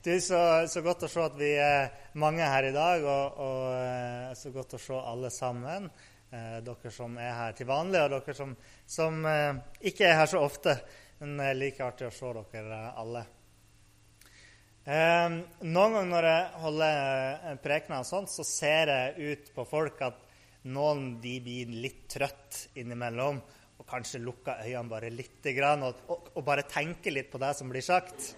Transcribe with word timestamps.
Er 0.00 0.20
så, 0.24 0.38
så, 0.64 0.80
godt 0.80 1.02
å 1.04 1.08
se 1.12 1.20
at 1.20 1.34
vi 1.36 1.50
er 1.60 1.90
mange 2.16 2.40
her 2.40 2.70
i 2.70 2.72
dag, 2.72 3.02
og, 3.04 3.40
og 3.44 3.64
eh, 3.74 4.30
så 4.32 4.48
godt 4.54 4.78
å 4.78 4.80
se 4.80 4.96
alle 4.96 5.28
sammen. 5.28 5.90
Eh, 6.32 6.56
dere 6.64 6.92
som 6.94 7.18
er 7.20 7.34
her 7.36 7.58
til 7.58 7.68
vanlig, 7.68 8.00
og 8.06 8.14
dere 8.14 8.36
som, 8.38 8.54
som 8.88 9.20
eh, 9.28 9.60
ikke 9.92 10.08
er 10.08 10.16
her 10.22 10.32
så 10.32 10.40
ofte. 10.40 10.78
Men 11.20 11.36
det 11.36 11.50
er 11.50 11.60
like 11.60 11.84
artig 11.84 12.08
å 12.08 12.14
se 12.16 12.32
dere 12.54 12.80
alle. 12.96 13.26
Eh, 14.88 15.36
noen 15.68 15.76
ganger 15.98 16.10
når 16.14 16.30
jeg 16.30 16.50
holder 16.64 17.62
prekener, 17.68 18.08
sånt, 18.08 18.32
så 18.32 18.48
ser 18.48 18.96
jeg 18.96 19.32
ut 19.34 19.54
på 19.58 19.68
folk 19.68 20.00
at 20.08 20.28
noen 20.72 21.18
de 21.20 21.38
blir 21.44 21.76
litt 21.76 22.06
trøtt 22.08 22.70
innimellom. 22.80 23.44
Og 23.76 23.88
kanskje 23.88 24.24
lukker 24.24 24.64
øynene 24.64 24.96
bare 24.96 25.12
lite 25.12 25.52
grann, 25.52 25.84
og, 25.84 26.06
og, 26.08 26.36
og 26.38 26.46
bare 26.48 26.64
tenker 26.72 27.12
litt 27.12 27.28
på 27.28 27.42
det 27.44 27.52
som 27.60 27.68
blir 27.68 27.84
sagt. 27.84 28.32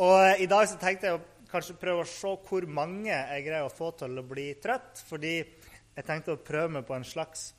Og 0.00 0.40
I 0.40 0.46
dag 0.48 0.64
så 0.64 0.78
tenkte 0.80 1.10
jeg 1.10 1.18
å 1.18 1.48
kanskje 1.50 1.74
prøve 1.76 2.06
å 2.06 2.08
se 2.08 2.30
hvor 2.46 2.64
mange 2.72 3.10
jeg 3.10 3.42
greier 3.44 3.66
å 3.66 3.72
få 3.72 3.90
til 4.00 4.14
å 4.16 4.24
bli 4.24 4.46
trøtt. 4.62 5.02
Fordi 5.04 5.32
jeg 5.36 6.06
tenkte 6.08 6.32
å 6.32 6.40
prøve 6.40 6.78
meg 6.78 6.86
på 6.88 6.94
en 6.96 7.04
slags 7.04 7.50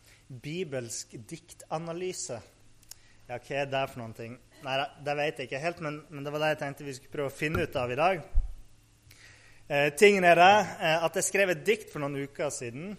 bibelsk 0.42 1.14
diktanalyse. 1.30 2.40
Ja, 3.30 3.38
hva 3.38 3.60
er 3.60 3.70
det 3.70 3.84
for 3.92 4.02
noen 4.02 4.16
ting? 4.18 4.34
Nei, 4.66 4.80
det 5.06 5.16
vet 5.20 5.38
jeg 5.38 5.52
ikke 5.52 5.62
helt, 5.62 5.84
men, 5.86 6.00
men, 6.10 6.24
det 6.26 6.34
var 6.34 6.42
det 6.42 6.50
jeg 6.56 6.62
tenkte 6.64 6.88
vi 6.88 6.96
skulle 6.98 7.14
prøve 7.14 7.30
å 7.30 7.36
finne 7.36 7.68
ut 7.68 7.78
av 7.78 7.94
i 7.94 8.00
dag. 8.00 8.26
Eh, 9.70 9.88
tingen 10.02 10.26
er 10.26 10.42
det 10.42 10.52
eh, 10.58 11.06
at 11.06 11.22
jeg 11.22 11.30
skrev 11.30 11.54
et 11.54 11.64
dikt 11.68 11.94
for 11.94 12.02
noen 12.02 12.26
uker 12.26 12.50
siden. 12.54 12.96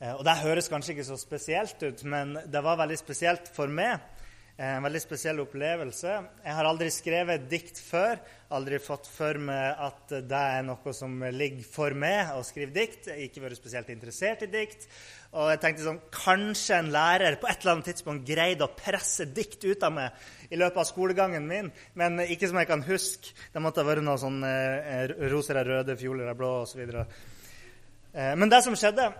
Eh, 0.00 0.16
og 0.16 0.26
Det 0.26 0.34
høres 0.42 0.72
kanskje 0.72 0.96
ikke 0.96 1.06
så 1.12 1.20
spesielt 1.20 1.86
ut, 1.86 2.04
men 2.10 2.34
det 2.50 2.66
var 2.66 2.82
veldig 2.82 2.98
spesielt 2.98 3.54
for 3.54 3.70
meg. 3.70 4.02
En 4.54 4.84
veldig 4.86 5.00
spesiell 5.02 5.40
opplevelse. 5.42 6.10
Jeg 6.44 6.54
har 6.54 6.66
aldri 6.68 6.86
skrevet 6.94 7.48
dikt 7.50 7.80
før. 7.82 8.20
Aldri 8.54 8.78
fått 8.78 9.08
for 9.10 9.34
meg 9.42 9.80
at 9.82 10.14
det 10.30 10.42
er 10.58 10.62
noe 10.62 10.94
som 10.94 11.24
ligger 11.34 11.66
for 11.66 11.96
meg 11.98 12.30
å 12.36 12.44
skrive 12.46 12.70
dikt. 12.76 13.08
Jeg 13.08 13.16
har 13.16 13.24
ikke 13.26 13.42
vært 13.42 13.58
spesielt 13.58 13.90
interessert 13.90 14.46
i 14.46 14.50
dikt. 14.52 14.86
Og 15.34 15.50
jeg 15.50 15.62
tenkte 15.64 15.88
sånn, 15.88 16.00
Kanskje 16.14 16.78
en 16.78 16.92
lærer 16.94 17.40
på 17.42 17.50
et 17.50 17.58
eller 17.64 17.74
annet 17.74 17.90
tidspunkt 17.90 18.30
greide 18.30 18.68
å 18.68 18.70
presse 18.78 19.26
dikt 19.26 19.66
ut 19.66 19.82
av 19.82 19.96
meg 19.98 20.54
i 20.54 20.62
løpet 20.62 20.84
av 20.84 20.86
skolegangen 20.86 21.50
min, 21.50 21.74
men 21.98 22.22
ikke 22.22 22.46
som 22.46 22.62
jeg 22.62 22.70
kan 22.70 22.86
huske. 22.86 23.34
Det 23.50 23.62
måtte 23.62 23.82
ha 23.82 23.90
vært 23.90 24.06
noe 24.06 24.20
sånn 24.22 24.38
eh, 24.46 25.10
roser 25.34 25.64
er 25.64 25.72
røde, 25.72 25.98
fioler 25.98 26.30
er 26.30 26.38
blå 26.38 26.60
osv. 26.62 26.84
Eh, 26.94 28.34
men 28.38 28.54
det 28.54 28.62
som 28.62 28.78
skjedde, 28.78 29.10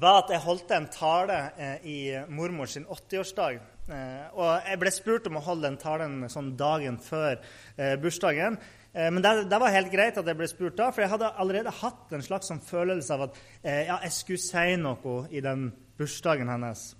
var 0.00 0.22
at 0.22 0.32
jeg 0.32 0.46
holdt 0.48 0.72
en 0.72 0.88
tale 0.92 1.42
eh, 1.60 1.84
i 1.84 1.98
mormors 2.32 2.78
sin 2.78 2.88
80-årsdag. 2.88 3.60
Eh, 3.88 4.24
og 4.36 4.66
jeg 4.68 4.80
ble 4.82 4.90
spurt 4.92 5.26
om 5.30 5.38
å 5.40 5.44
holde 5.46 5.64
den 5.64 5.78
talen 5.80 6.20
sånn 6.28 6.52
dagen 6.60 6.98
før 7.00 7.38
eh, 7.38 7.94
bursdagen. 8.00 8.58
Eh, 8.92 9.08
men 9.08 9.24
det, 9.24 9.32
det, 9.48 9.60
var 9.62 9.72
helt 9.72 9.92
greit 9.92 10.20
at 10.20 10.28
jeg 10.28 10.36
ble 10.36 10.48
spurt 10.50 10.76
da, 10.76 10.90
for 10.92 11.04
jeg 11.04 11.12
hadde 11.14 11.32
allerede 11.40 11.72
hatt 11.80 12.12
en 12.12 12.24
slags 12.24 12.52
sånn 12.52 12.60
følelse 12.64 13.16
av 13.16 13.28
at 13.28 13.42
ja, 13.64 13.98
jeg 14.04 14.14
skulle 14.14 14.44
si 14.44 14.78
noe 14.80 15.18
i 15.32 15.42
den 15.44 15.70
bursdagen 15.98 16.52
hennes. 16.52 16.90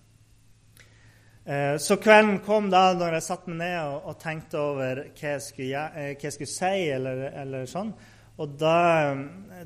Så 1.80 1.96
kvelden 1.96 2.42
kom 2.44 2.66
da 2.68 2.90
når 2.92 3.14
jeg 3.16 3.24
satte 3.24 3.48
meg 3.48 3.62
ned 3.62 3.76
og, 3.80 4.10
og 4.10 4.18
tenkte 4.20 4.58
over 4.60 4.98
hva 5.06 5.30
jeg 5.30 5.44
skulle, 5.46 5.84
hva 5.94 6.26
jeg 6.26 6.34
skulle 6.34 6.50
si. 6.52 6.90
eller, 6.92 7.22
eller 7.40 7.70
sånn. 7.70 7.94
Og 8.38 8.54
da, 8.54 9.14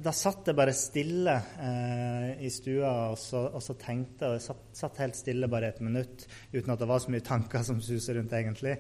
da, 0.01 0.13
satt 0.17 0.49
jeg 0.49 0.57
bare 0.57 0.73
stille 0.73 1.35
eh, 1.61 2.29
i 2.47 2.51
stua 2.53 2.93
og 3.13 3.19
så, 3.21 3.43
og 3.53 3.61
så 3.61 3.77
tenkte 3.77 4.31
og 4.31 4.39
jeg 4.39 4.47
satt, 4.47 4.63
satt, 4.79 5.01
helt 5.03 5.19
stille 5.19 5.51
bare 5.53 5.75
et 5.75 5.83
minutt 5.85 6.25
uten 6.55 6.73
at 6.73 6.81
det 6.81 6.89
var 6.89 7.03
så 7.05 7.13
mye 7.13 7.27
tanker 7.27 7.67
som 7.69 7.83
suser 7.85 8.17
rundt, 8.17 8.33
egentlig. 8.33 8.79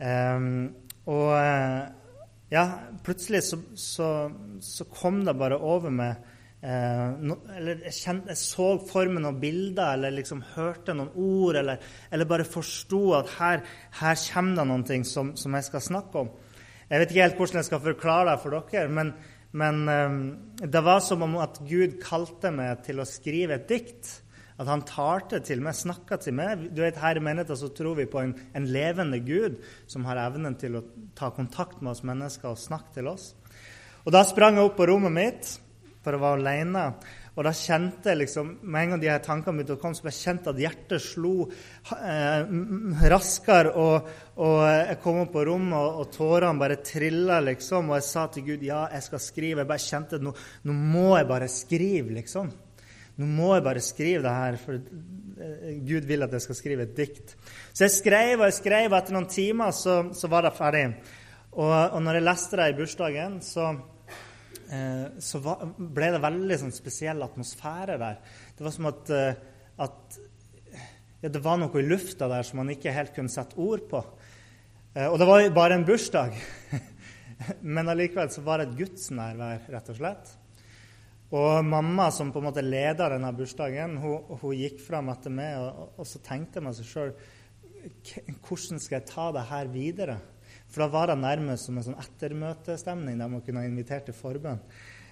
Eh, 0.00 0.48
og 1.12 1.32
ja, 2.48 2.64
plutselig 3.04 3.42
så, 3.50 3.60
så, 3.76 4.08
så, 4.64 4.88
kom 4.88 5.20
det 5.26 5.36
bare 5.36 5.58
over 5.60 5.92
meg 5.92 6.14
eh, 6.64 7.20
no, 7.20 7.42
Eller 7.52 7.82
jeg, 7.84 7.96
kjente, 7.98 8.32
jeg, 8.32 8.40
så 8.40 8.70
for 8.88 9.12
meg 9.12 9.26
noen 9.26 9.40
bilder, 9.42 9.98
eller 9.98 10.16
liksom 10.16 10.40
hørte 10.54 10.96
noen 10.96 11.12
ord, 11.12 11.60
eller, 11.60 11.84
eller 12.08 12.30
bare 12.30 12.48
forsto 12.48 13.02
at 13.18 13.34
her, 13.36 13.64
her 14.00 14.20
kommer 14.30 14.62
det 14.62 14.68
noe 14.72 15.02
som, 15.04 15.34
som 15.36 15.58
jeg 15.58 15.68
skal 15.68 15.84
snakke 15.90 16.24
om. 16.24 16.32
Jeg 16.88 17.02
vet 17.02 17.10
ikke 17.12 17.24
helt 17.26 17.40
hvordan 17.40 17.60
jeg 17.60 17.68
skal 17.68 17.84
forklare 17.84 18.30
det 18.30 18.38
for 18.40 18.54
dere, 18.56 18.88
men, 18.88 19.12
men 19.52 19.82
um, 19.88 20.22
det 20.64 20.80
var 20.84 21.02
som 21.04 21.24
om 21.26 21.36
at 21.42 21.60
Gud 21.68 21.98
kalte 22.00 22.52
meg 22.54 22.80
til 22.86 23.02
å 23.02 23.08
skrive 23.08 23.58
et 23.58 23.68
dikt. 23.68 24.14
At 24.58 24.66
han 24.66 24.82
talte 24.88 25.38
til 25.46 25.60
meg, 25.62 25.76
snakka 25.78 26.16
til 26.18 26.34
meg. 26.34 26.64
Du 26.74 26.80
vet, 26.82 26.96
Her 26.98 27.20
i 27.20 27.22
menigheten 27.22 27.60
så 27.60 27.68
tror 27.70 27.94
vi 28.00 28.08
på 28.10 28.22
en, 28.24 28.32
en, 28.58 28.66
levende 28.66 29.20
Gud 29.22 29.60
som 29.86 30.08
har 30.08 30.18
evnen 30.24 30.56
til 30.58 30.80
å 30.80 30.84
ta 31.18 31.28
kontakt 31.36 31.78
med 31.78 31.92
oss 31.92 32.02
mennesker 32.02 32.50
og 32.50 32.58
snakke 32.58 32.96
til 32.96 33.12
oss. 33.12 33.30
Og 34.02 34.10
Da 34.16 34.24
sprang 34.26 34.58
jeg 34.58 34.66
opp 34.66 34.78
på 34.80 34.88
rommet 34.88 35.14
mitt, 35.14 35.52
for 36.02 36.16
å 36.16 36.22
være 36.22 36.40
alene. 36.40 36.84
Og 37.38 37.44
da 37.46 37.52
kjente 37.54 38.10
jeg 38.10 38.18
liksom, 38.24 38.48
Med 38.66 38.80
en 38.80 38.92
gang 38.92 39.02
de 39.02 39.10
her 39.12 39.20
tankene 39.22 39.60
begynte 39.60 39.76
å 39.76 39.80
komme, 39.80 39.94
så 39.94 40.08
jeg 40.08 40.18
kjente 40.18 40.50
at 40.50 40.58
hjertet 40.58 41.04
slo 41.04 41.34
eh, 41.46 42.54
raskere. 43.12 43.74
Og, 43.78 44.08
og, 44.42 44.62
jeg 44.66 44.96
kom 45.04 45.20
opp 45.22 45.30
på 45.36 45.44
rommet, 45.46 45.76
og, 45.78 46.00
og 46.02 46.10
tårene 46.16 46.58
bare 46.58 46.80
trilla, 46.82 47.38
liksom. 47.46 47.92
Og 47.92 48.00
jeg 48.00 48.06
sa 48.08 48.24
til 48.34 48.48
Gud 48.48 48.64
ja, 48.66 48.80
jeg 48.90 49.06
skal 49.06 49.22
skrive. 49.22 49.62
Jeg 49.62 49.70
bare 49.70 49.84
kjente 49.84 50.18
at 50.18 50.24
nå, 50.26 50.32
nå 50.66 50.74
må 50.96 51.12
jeg 51.14 51.28
bare 51.30 51.50
skrive, 51.52 52.16
liksom. 52.16 52.50
Nå 53.18 53.28
må 53.30 53.52
jeg 53.54 53.64
bare 53.66 53.82
skrive 53.82 54.22
det 54.26 54.32
her, 54.34 54.58
for 54.62 54.74
eh, 54.78 55.78
Gud 55.86 56.08
vil 56.10 56.26
at 56.26 56.34
jeg 56.34 56.42
skal 56.42 56.58
skrive 56.58 56.88
et 56.88 56.96
dikt. 56.98 57.36
Så 57.70 57.86
jeg 57.86 57.94
skrev 58.00 58.32
og 58.40 58.48
jeg 58.48 58.58
skrev, 58.58 58.88
og 58.90 58.98
etter 58.98 59.14
noen 59.14 59.30
timer 59.30 59.70
så, 59.74 60.00
så 60.14 60.30
var 60.30 60.46
det 60.46 60.52
ferdig. 60.58 60.88
Og, 61.54 61.70
og 61.70 62.02
når 62.02 62.18
jeg 62.18 62.26
leste 62.26 62.58
det 62.58 62.68
i 62.72 62.76
bursdagen, 62.78 63.38
så 63.46 63.70
Eh, 64.68 65.20
så 65.24 65.40
ble 65.40 66.10
det 66.12 66.20
veldig 66.20 66.58
sånn, 66.60 66.74
spesiell 66.76 67.22
atmosfære 67.24 67.96
der. 68.00 68.18
Det 68.56 68.66
var 68.66 68.74
som 68.74 68.88
at, 68.90 69.12
eh, 69.14 69.38
at 69.80 70.18
ja, 71.22 71.30
det 71.32 71.40
var 71.42 71.56
noe 71.60 71.80
i 71.80 71.86
lufta 71.86 72.28
der 72.28 72.44
som 72.44 72.60
man 72.60 72.74
ikke 72.74 72.92
helt 72.92 73.14
kunne 73.16 73.32
sette 73.32 73.56
ord 73.56 73.86
på. 73.88 74.02
Eh, 74.94 75.06
og 75.08 75.16
det 75.20 75.28
var 75.30 75.46
bare 75.56 75.78
en 75.78 75.86
bursdag. 75.88 76.36
Men 77.76 77.88
allikevel 77.88 78.28
så 78.34 78.44
var 78.44 78.60
det 78.60 78.68
et 78.68 78.78
gudsnærvær, 78.82 79.64
rett 79.72 79.90
og 79.94 79.98
slett. 79.98 80.36
Og 81.28 81.64
mamma, 81.64 82.08
som 82.12 82.32
på 82.32 82.40
en 82.40 82.48
måte 82.48 82.64
leda 82.64 83.10
denne 83.12 83.32
bursdagen, 83.36 83.98
hun, 84.00 84.38
hun 84.40 84.56
gikk 84.56 84.80
fram 84.80 85.10
etter 85.12 85.32
meg, 85.32 85.58
og, 85.60 85.98
og 86.00 86.08
så 86.08 86.20
tenkte 86.24 86.62
jeg 86.64 86.80
seg 86.80 86.92
sjøl 86.92 87.12
Hvordan 88.42 88.80
skal 88.82 88.96
jeg 88.98 89.06
ta 89.06 89.28
det 89.32 89.44
her 89.48 89.68
videre? 89.70 90.16
For 90.68 90.84
da 90.84 90.90
var 90.92 91.10
det 91.10 91.18
nærmest 91.22 91.68
som 91.68 91.78
en 91.78 91.86
sånn 91.86 92.00
ettermøtestemning 92.00 93.18
der 93.20 93.32
man 93.32 93.42
kunne 93.44 93.64
ha 93.64 93.68
invitert 93.68 94.08
til 94.08 94.16
forbønn. 94.16 94.60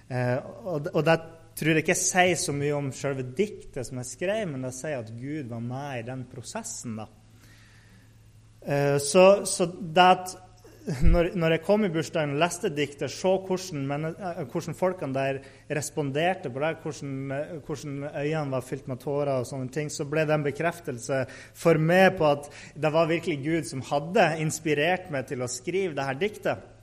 Eh, 0.07 0.37
og, 0.63 0.89
og 0.93 1.03
det 1.05 1.17
tror 1.57 1.73
jeg 1.73 1.83
ikke 1.83 1.97
sier 1.97 2.37
så 2.37 2.53
mye 2.53 2.75
om 2.77 2.91
selve 2.93 3.25
diktet 3.37 3.87
som 3.87 3.97
jeg 4.01 4.11
skrev, 4.11 4.43
men 4.51 4.67
det 4.67 4.75
sier 4.77 4.99
at 5.01 5.13
Gud 5.17 5.49
var 5.49 5.63
med 5.65 6.01
i 6.01 6.05
den 6.11 6.25
prosessen. 6.29 6.99
da. 7.01 7.07
Eh, 8.61 8.97
så, 9.01 9.25
så 9.49 9.65
det 9.65 10.05
at 10.05 10.35
når, 10.87 11.33
når, 11.35 11.55
jeg 11.55 11.63
kom 11.65 11.83
i 11.83 11.89
bursdagen 11.91 12.35
og 12.35 12.41
leste 12.41 12.69
diktet, 12.71 13.11
se 13.11 13.31
hvordan, 13.47 14.05
eh, 14.07 14.39
hvordan, 14.47 14.77
folkene 14.77 15.15
der 15.15 15.39
responderte 15.75 16.51
på 16.53 16.63
det, 16.63 16.71
hvordan, 16.83 17.17
eh, 17.35 17.51
hvordan, 17.67 17.97
øynene 18.13 18.55
var 18.55 18.63
fylt 18.63 18.87
med 18.87 19.01
tårer, 19.03 19.33
og 19.41 19.49
sånne 19.49 19.73
ting, 19.73 19.91
så 19.91 20.07
ble 20.07 20.23
det 20.27 20.37
en 20.37 20.47
bekreftelse 20.47 21.25
for 21.57 21.81
meg 21.81 22.15
på 22.19 22.29
at 22.29 22.47
det 22.75 22.93
var 22.93 23.11
virkelig 23.11 23.37
Gud 23.43 23.69
som 23.69 23.83
hadde 23.89 24.29
inspirert 24.43 25.11
meg 25.11 25.27
til 25.27 25.43
å 25.43 25.51
skrive 25.51 25.97
dette 25.97 26.19
diktet. 26.23 26.73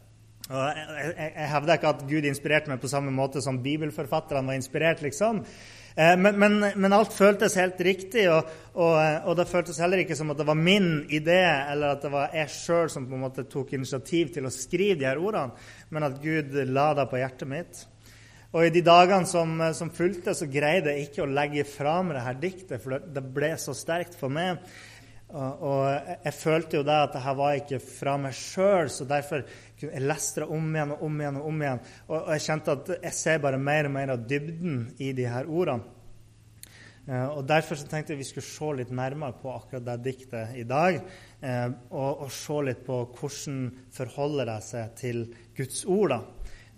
Og 0.50 0.60
jeg, 0.76 1.48
hevder 1.54 1.78
ikke 1.78 1.94
at 1.94 2.04
Gud 2.08 2.26
inspirerte 2.28 2.68
meg 2.72 2.82
på 2.82 2.90
samme 2.92 3.14
måte 3.14 3.40
som 3.40 3.62
bibelforfatterne 3.64 4.50
var 4.50 4.58
inspirert. 4.58 5.00
liksom, 5.02 5.40
Eh, 5.96 6.16
men, 6.18 6.38
men, 6.38 6.58
men, 6.74 6.92
alt 6.92 7.12
føltes 7.14 7.54
helt 7.54 7.78
riktig, 7.86 8.24
og, 8.26 8.48
og, 8.74 8.96
og, 8.98 9.34
det 9.38 9.46
føltes 9.46 9.78
heller 9.78 10.02
ikke 10.02 10.16
som 10.18 10.32
at 10.32 10.40
det 10.40 10.46
var 10.48 10.58
min 10.58 11.04
idé, 11.06 11.38
eller 11.70 11.94
at 11.94 12.02
det 12.02 12.10
var 12.10 12.34
jeg 12.34 12.50
sjøl 12.50 12.90
som 12.90 13.06
på 13.06 13.14
en 13.14 13.22
måte 13.22 13.46
tok 13.50 13.76
initiativ 13.76 14.32
til 14.34 14.48
å 14.48 14.54
skrive 14.54 14.98
de 14.98 15.06
her 15.06 15.22
ordene, 15.22 15.54
men 15.94 16.06
at 16.08 16.16
Gud 16.22 16.56
la 16.66 16.88
det 16.98 17.06
på 17.12 17.20
hjertet 17.20 17.50
mitt. 17.50 17.84
Og 18.54 18.66
I 18.66 18.72
de 18.74 18.82
dagene 18.86 19.26
som, 19.26 19.54
som 19.74 19.90
fulgte, 19.94 20.34
så 20.34 20.50
greide 20.50 20.94
jeg 20.94 21.08
ikke 21.08 21.22
å 21.24 21.30
legge 21.30 21.66
fra 21.66 22.00
meg 22.02 22.18
det 22.18 22.26
her 22.26 22.42
diktet, 22.42 22.82
for 22.82 22.96
det, 22.96 23.14
det 23.14 23.24
ble 23.34 23.52
så 23.58 23.74
sterkt 23.74 24.18
for 24.18 24.34
meg. 24.34 24.58
Og, 25.34 25.62
og 25.66 26.10
jeg 26.26 26.34
følte 26.38 26.78
jo 26.78 26.86
det 26.86 26.98
at 27.06 27.16
her 27.22 27.38
var 27.38 27.58
ikke 27.58 27.80
fra 27.82 28.18
meg 28.22 28.34
sjøl, 28.38 28.90
så 28.90 29.06
derfor 29.10 29.46
jeg 29.90 30.04
leste 30.04 30.42
det 30.42 30.48
om 30.54 30.70
igjen 30.74 30.94
og 30.94 31.02
om 31.06 31.20
igjen. 31.20 31.40
Og 31.40 31.50
om 31.50 31.64
igjen. 31.64 31.82
Og, 32.08 32.30
jeg 32.34 32.46
kjente 32.46 32.78
at 32.78 32.94
jeg 32.96 33.18
ser 33.18 33.42
bare 33.44 33.60
mer 33.60 33.88
og 33.88 33.94
mer 33.96 34.14
av 34.14 34.24
dybden 34.30 34.80
i 35.02 35.12
de 35.16 35.28
her 35.30 35.50
ordene. 35.50 35.94
Uh, 37.04 37.36
og 37.36 37.42
Derfor 37.48 37.76
så 37.76 37.84
tenkte 37.84 38.14
jeg 38.14 38.22
vi 38.22 38.26
skulle 38.30 38.48
se 38.48 38.68
litt 38.78 38.92
nærmere 38.94 39.36
på 39.36 39.50
akkurat 39.52 39.84
det 39.84 39.98
diktet 40.06 40.54
i 40.56 40.64
dag. 40.64 41.02
Uh, 41.42 41.74
og, 41.90 42.24
og, 42.24 42.30
se 42.32 42.60
litt 42.64 42.80
på 42.86 43.02
hvordan 43.18 43.58
forholder 43.92 44.48
det 44.48 44.60
seg 44.64 44.94
til 44.96 45.20
Guds 45.56 45.82
ord, 45.84 46.14
da, 46.14 46.20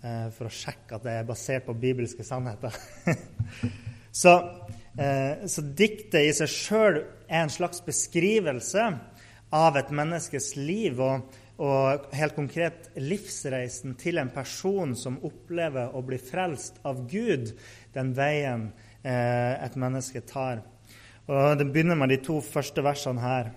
uh, 0.03 0.27
for 0.35 0.49
å 0.49 0.51
sjekke 0.51 0.99
at 0.99 1.07
det 1.07 1.13
er 1.15 1.29
basert 1.29 1.67
på 1.69 1.77
bibelske 1.79 2.27
sannheter. 2.27 2.75
så, 4.21 4.35
så, 5.47 5.63
diktet 5.77 6.25
i 6.25 6.35
seg 6.35 6.51
sjøl 6.51 6.99
er 6.99 7.45
en 7.45 7.53
slags 7.53 7.79
beskrivelse 7.85 8.83
av 9.55 9.79
et 9.79 9.95
menneskes 9.95 10.55
liv. 10.59 10.99
Og, 10.99 11.23
og 11.57 12.11
helt 12.13 12.35
konkret 12.37 12.91
livsreisen 13.01 13.95
til 13.97 14.19
en 14.21 14.29
person 14.33 14.93
som 14.97 15.17
opplever 15.25 15.95
å 15.97 16.03
bli 16.05 16.19
frelst 16.21 16.77
av 16.85 17.01
Gud, 17.09 17.49
den 17.93 18.13
veien 18.17 18.69
eh, 19.01 19.57
et 19.57 19.77
menneske 19.79 20.21
tar. 20.21 20.61
Og 21.27 21.57
Det 21.57 21.65
begynner 21.65 21.97
med 21.97 22.13
de 22.13 22.21
to 22.23 22.37
første 22.45 22.83
versene 22.85 23.23
her. 23.23 23.49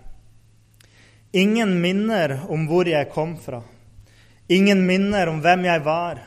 Ingen 1.37 1.76
minner 1.82 2.41
om 2.50 2.64
hvor 2.67 2.88
jeg 2.88 3.12
kom 3.12 3.37
fra. 3.38 3.61
Ingen 4.50 4.82
minner 4.88 5.29
om 5.31 5.38
hvem 5.44 5.69
jeg 5.69 5.85
var. 5.87 6.25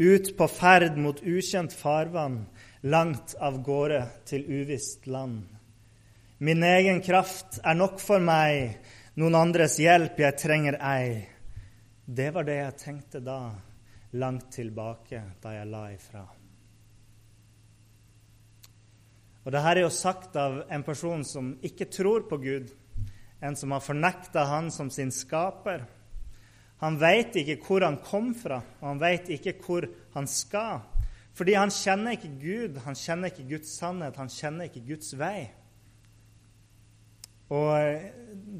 Ut 0.00 0.32
på 0.34 0.48
ferd 0.50 0.96
mot 0.98 1.20
ukjent 1.22 1.76
farvann, 1.76 2.40
langt 2.82 3.36
av 3.38 3.60
gårde 3.62 4.00
til 4.26 4.48
uvisst 4.48 5.06
land. 5.06 5.44
Min 6.42 6.64
egen 6.66 6.98
kraft 7.06 7.60
er 7.62 7.76
nok 7.78 8.00
for 8.02 8.18
meg, 8.18 8.80
noen 9.20 9.36
andres 9.36 9.76
hjelp 9.82 10.20
jeg 10.22 10.38
trenger 10.40 10.78
ei. 10.80 11.20
Det 12.04 12.30
var 12.32 12.46
det 12.48 12.58
jeg 12.58 12.78
tenkte 12.80 13.20
da, 13.24 13.40
langt 14.16 14.50
tilbake 14.56 15.20
da 15.42 15.52
jeg 15.56 15.68
la 15.68 15.82
ifra. 15.92 16.22
Og 19.42 19.50
det 19.50 19.62
her 19.64 19.76
er 19.76 19.84
jo 19.84 19.92
sagt 19.92 20.36
av 20.38 20.62
en 20.70 20.84
person 20.86 21.24
som 21.26 21.52
ikke 21.66 21.90
tror 21.90 22.28
på 22.30 22.38
Gud, 22.40 22.70
en 23.42 23.56
som 23.58 23.74
har 23.74 23.82
fornekta 23.82 24.44
Han 24.46 24.70
som 24.70 24.90
sin 24.90 25.10
skaper. 25.10 25.82
Han 26.78 26.98
veit 26.98 27.34
ikke 27.36 27.58
hvor 27.66 27.82
han 27.82 27.98
kom 28.02 28.32
fra, 28.34 28.62
og 28.80 28.86
han 28.88 29.00
veit 29.02 29.28
ikke 29.30 29.56
hvor 29.64 29.86
han 30.14 30.26
skal. 30.26 30.80
Fordi 31.34 31.54
han 31.54 31.70
kjenner 31.70 32.16
ikke 32.16 32.36
Gud, 32.40 32.78
han 32.84 32.94
kjenner 32.94 33.32
ikke 33.32 33.48
Guds 33.48 33.74
sannhet, 33.78 34.16
han 34.16 34.30
kjenner 34.30 34.70
ikke 34.70 34.86
Guds 34.86 35.12
vei. 35.18 35.50
Og 37.52 37.70
eh, 37.76 38.10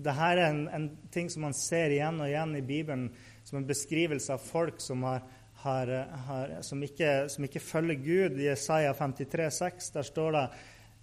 det 0.03 0.15
her 0.17 0.41
er 0.41 0.51
en, 0.51 0.65
en, 0.69 0.89
ting 1.13 1.31
som 1.33 1.47
man 1.47 1.57
ser 1.57 1.95
igjen 1.95 2.21
og 2.21 2.29
igjen 2.29 2.57
i 2.59 2.65
Bibelen, 2.67 3.09
som 3.45 3.61
en 3.61 3.69
beskrivelse 3.69 4.35
av 4.35 4.45
folk 4.45 4.81
som, 4.83 5.05
har, 5.07 5.25
har, 5.65 5.93
har, 6.27 6.55
som, 6.67 6.83
ikke, 6.85 7.29
som 7.33 7.47
ikke, 7.47 7.63
følger 7.63 8.01
Gud. 8.05 8.41
I 8.41 8.51
Isaiah 8.53 8.97
53, 8.99 9.49
6, 9.59 9.93
der 9.97 10.09
står 10.09 10.37
det 10.37 10.47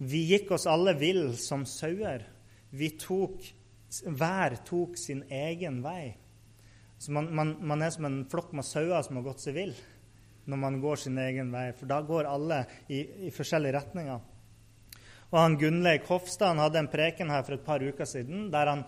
Vi 0.10 0.24
gikk 0.32 0.54
oss 0.56 0.68
alle 0.70 0.96
vill 1.00 1.38
som 1.40 1.66
sauer. 1.68 2.26
Vi 2.70 2.94
tok, 3.00 3.42
Hver 4.06 4.60
tok 4.68 4.98
sin 5.02 5.24
egen 5.34 5.82
vei. 5.82 6.14
Så 7.00 7.14
man, 7.16 7.32
man, 7.34 7.56
man 7.66 7.82
er 7.82 7.94
som 7.96 8.06
en 8.06 8.22
flokk 8.30 8.52
med 8.54 8.68
sauer 8.68 9.02
som 9.06 9.18
har 9.18 9.32
gått 9.32 9.48
seg 9.48 9.56
vill 9.56 9.74
når 10.50 10.58
man 10.58 10.80
går 10.82 10.98
sin 10.98 11.18
egen 11.22 11.52
vei. 11.54 11.70
For 11.78 11.90
da 11.90 12.00
går 12.06 12.28
alle 12.30 12.64
i, 12.90 13.04
i 13.30 13.32
forskjellige 13.34 13.76
retninger. 13.76 14.22
Og 15.30 15.38
han 15.38 15.60
Gunnleik 15.62 16.08
Hofstad 16.10 16.58
hadde 16.58 16.82
en 16.82 16.90
preken 16.90 17.30
her 17.30 17.46
for 17.46 17.58
et 17.58 17.66
par 17.66 17.84
uker 17.86 18.08
siden 18.10 18.50
der 18.54 18.74
han 18.74 18.84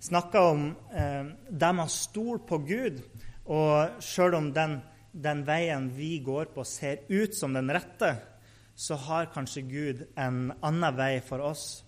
snakka 0.00 0.44
om 0.52 0.70
eh, 0.94 1.24
dem 1.50 1.82
har 1.82 1.90
stolt 1.92 2.46
på 2.48 2.60
Gud. 2.64 3.02
Og 3.50 4.02
sjøl 4.04 4.38
om 4.38 4.50
den, 4.54 4.78
den, 5.12 5.44
veien 5.46 5.90
vi 5.96 6.18
går 6.24 6.52
på, 6.54 6.64
ser 6.64 7.02
ut 7.08 7.34
som 7.34 7.56
den 7.56 7.72
rette, 7.74 8.14
så 8.74 8.96
har 9.08 9.32
kanskje 9.34 9.66
Gud 9.68 10.04
en 10.16 10.52
annen 10.62 10.96
vei 10.96 11.16
for 11.26 11.42
oss. 11.50 11.82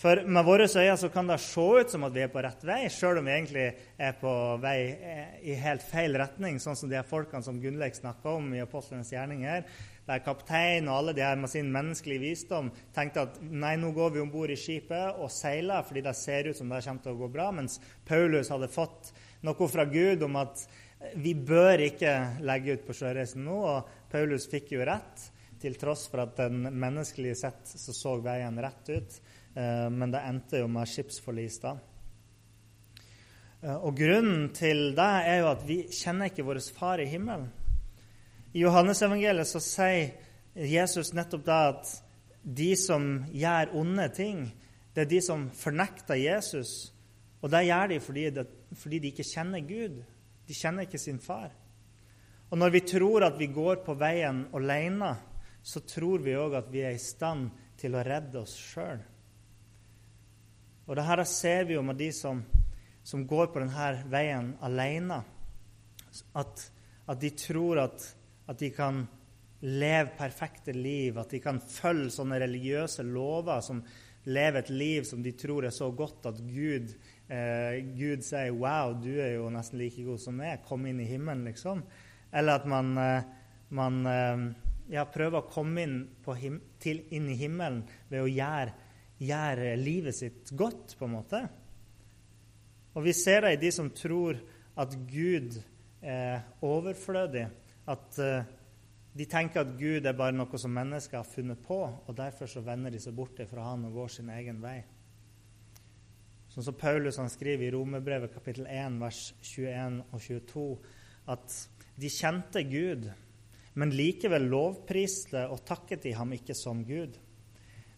For 0.00 0.22
med 0.24 0.46
våre 0.48 0.64
øyne 0.64 0.96
så 0.96 1.10
kan 1.12 1.28
det 1.28 1.36
se 1.44 1.60
ut 1.60 1.90
som 1.92 2.04
at 2.04 2.14
vi 2.14 2.22
er 2.24 2.30
på 2.32 2.40
rett 2.40 2.62
vei, 2.64 2.86
sjøl 2.88 3.20
om 3.20 3.26
vi 3.28 3.34
egentlig 3.34 3.66
er 4.00 4.14
på 4.16 4.32
vei 4.62 4.78
eh, 4.96 5.34
i 5.52 5.56
helt 5.60 5.84
feil 5.84 6.16
retning, 6.16 6.58
sånn 6.60 6.76
som 6.76 6.88
de 6.88 6.96
her 6.96 7.06
folkene 7.06 7.44
som 7.44 7.60
Gunnleik 7.60 7.98
snakka 7.98 8.32
om 8.40 8.48
i 8.56 8.62
Apostlenes 8.64 9.12
gjerninger 9.12 9.66
der 10.10 10.22
kapteinen 10.26 10.90
og 10.90 10.98
alle 10.98 11.14
de 11.14 11.22
her 11.24 11.38
med 11.38 11.52
sin 11.52 11.70
menneskelige 11.72 12.24
visdom 12.24 12.72
tenkte 12.96 13.28
at 13.28 13.40
nei, 13.40 13.76
nå 13.78 13.94
går 13.94 14.16
vi 14.16 14.22
om 14.24 14.30
bord 14.32 14.50
i 14.50 14.58
skipet 14.58 15.22
og 15.22 15.30
seiler 15.32 15.86
fordi 15.86 16.02
det 16.06 16.16
ser 16.18 16.50
ut 16.50 16.58
som 16.58 16.70
det 16.72 16.82
kommer 16.84 17.06
til 17.06 17.14
å 17.14 17.20
gå 17.22 17.32
bra, 17.32 17.50
mens 17.54 17.78
Paulus 18.08 18.50
hadde 18.50 18.70
fått 18.72 19.12
noe 19.46 19.68
fra 19.70 19.86
Gud 19.88 20.26
om 20.26 20.40
at 20.42 20.66
vi 21.16 21.34
bør 21.34 21.80
ikke 21.84 22.14
legge 22.44 22.76
ut 22.76 22.86
på 22.86 22.96
sjøreisen 22.96 23.44
nå. 23.46 23.56
Og 23.56 24.10
Paulus 24.12 24.48
fikk 24.50 24.74
jo 24.76 24.86
rett, 24.86 25.28
til 25.60 25.76
tross 25.80 26.06
for 26.08 26.24
at 26.24 26.38
den 26.38 26.64
menneskelige 26.80 27.36
sett 27.36 27.68
så, 27.68 27.92
så 27.92 28.16
veien 28.24 28.58
rett 28.60 28.90
ut. 28.92 29.16
Eh, 29.54 29.88
men 29.92 30.12
det 30.12 30.22
endte 30.24 30.62
jo 30.62 30.68
med 30.72 30.88
skipsforlis 30.88 31.58
da. 31.60 31.74
Eh, 33.60 33.76
og 33.76 33.92
grunnen 33.98 34.48
til 34.56 34.94
det 34.96 35.10
er 35.28 35.42
jo 35.42 35.50
at 35.50 35.64
vi 35.68 35.82
kjenner 35.92 36.30
ikke 36.30 36.46
vår 36.48 36.62
far 36.76 37.02
i 37.02 37.08
himmelen. 37.10 37.50
I 38.52 38.64
Johannesevangeliet 38.64 39.46
så 39.46 39.60
sier 39.62 40.10
Jesus 40.54 41.12
nettopp 41.14 41.44
da 41.46 41.58
at 41.70 41.90
de 42.42 42.72
som 42.78 43.20
gjør 43.30 43.74
onde 43.78 44.08
ting, 44.14 44.42
det 44.94 45.04
er 45.04 45.10
de 45.10 45.20
som 45.22 45.44
fornekter 45.54 46.18
Jesus. 46.18 46.90
Og 47.40 47.52
det 47.52 47.62
gjør 47.68 47.92
de 47.92 48.00
fordi, 48.02 48.24
det, 48.34 48.46
fordi 48.76 48.98
de 48.98 49.12
ikke 49.12 49.28
kjenner 49.28 49.62
Gud. 49.64 50.00
De 50.48 50.56
kjenner 50.56 50.88
ikke 50.88 50.98
sin 50.98 51.20
far. 51.22 51.52
Og 52.50 52.58
når 52.58 52.74
vi 52.74 52.80
tror 52.82 53.28
at 53.28 53.38
vi 53.38 53.46
går 53.54 53.84
på 53.86 53.94
veien 53.94 54.48
alene, 54.56 55.12
så 55.62 55.84
tror 55.86 56.24
vi 56.24 56.34
òg 56.34 56.56
at 56.58 56.70
vi 56.72 56.82
er 56.82 56.96
i 56.96 57.02
stand 57.02 57.52
til 57.78 57.94
å 57.94 58.02
redde 58.04 58.42
oss 58.42 58.56
sjøl. 58.58 58.98
Og 60.90 60.96
det 60.98 61.06
her 61.06 61.22
ser 61.28 61.68
vi 61.68 61.76
jo 61.76 61.84
med 61.86 62.00
de 62.00 62.10
som, 62.10 62.40
som 63.06 63.22
går 63.30 63.52
på 63.52 63.62
denne 63.62 63.90
veien 64.10 64.56
alene. 64.66 65.20
At, 66.34 66.64
at 67.06 67.20
de 67.22 67.30
tror 67.38 67.84
at 67.84 68.08
at 68.50 68.58
de 68.58 68.70
kan 68.74 69.04
leve 69.60 70.16
perfekte 70.18 70.72
liv, 70.72 71.18
at 71.20 71.30
de 71.30 71.40
kan 71.42 71.60
følge 71.60 72.10
sånne 72.14 72.38
religiøse 72.40 73.04
lover 73.06 73.60
som 73.64 73.82
lever 74.28 74.60
et 74.60 74.72
liv 74.72 75.04
som 75.08 75.22
de 75.24 75.32
tror 75.36 75.66
er 75.66 75.74
så 75.74 75.90
godt 75.96 76.26
at 76.32 76.40
Gud, 76.44 76.94
eh, 77.28 77.80
Gud 77.96 78.24
sier 78.24 78.52
'Wow, 78.52 78.94
du 79.02 79.20
er 79.20 79.34
jo 79.36 79.50
nesten 79.50 79.78
like 79.78 80.04
god 80.04 80.18
som 80.18 80.34
meg. 80.34 80.64
Kom 80.64 80.86
inn 80.86 81.00
i 81.00 81.08
himmelen', 81.08 81.44
liksom. 81.44 81.82
Eller 82.32 82.54
at 82.54 82.66
man, 82.66 82.98
eh, 82.98 83.22
man 83.70 84.06
eh, 84.06 84.54
ja, 84.90 85.04
prøver 85.04 85.40
å 85.40 85.50
komme 85.50 85.82
inn, 85.82 86.08
til, 86.80 87.04
inn, 87.10 87.28
i 87.28 87.36
himmelen 87.36 87.84
ved 88.08 88.20
å 88.20 88.26
gjøre, 88.26 88.72
gjøre 89.18 89.76
livet 89.76 90.14
sitt 90.14 90.50
godt, 90.50 90.96
på 90.98 91.04
en 91.04 91.12
måte. 91.12 91.48
Og 92.94 93.04
vi 93.04 93.12
ser 93.12 93.40
det 93.42 93.52
i 93.52 93.66
de 93.66 93.70
som 93.70 93.90
tror 93.90 94.36
at 94.76 94.96
Gud 95.06 95.62
er 96.02 96.42
overflødig 96.62 97.48
at 97.90 98.20
uh, 98.22 98.48
de 99.12 99.26
tenker 99.26 99.64
at 99.64 99.74
Gud 99.78 100.06
er 100.06 100.16
bare 100.16 100.34
noe 100.36 100.58
som 100.60 100.72
mennesker 100.74 101.18
har 101.18 101.26
funnet 101.26 101.60
på, 101.64 101.80
og 101.82 102.16
derfor 102.16 102.50
så 102.50 102.62
vender 102.62 102.94
de 102.94 103.00
seg 103.02 103.16
bort 103.16 103.40
fra 103.50 103.72
han 103.72 103.88
og 103.88 103.96
går 103.98 104.12
sin 104.14 104.30
egen 104.30 104.60
vei. 104.62 104.78
Sånn 106.50 106.66
som 106.66 106.78
Paulus 106.78 107.18
han 107.20 107.30
skriver 107.30 107.68
i 107.68 107.72
Romerbrevet 107.74 108.32
kapittel 108.34 108.66
1, 108.66 108.98
vers 109.02 109.22
21 109.42 110.00
og 110.10 110.22
22, 110.22 110.64
at 111.30 111.58
de 112.00 112.10
kjente 112.10 112.62
Gud, 112.66 113.10
men 113.78 113.94
likevel 113.94 114.48
lovpriste 114.50 115.44
og 115.50 115.62
takket 115.66 116.06
de 116.06 116.14
ham 116.18 116.32
ikke 116.34 116.56
som 116.58 116.82
Gud. 116.86 117.18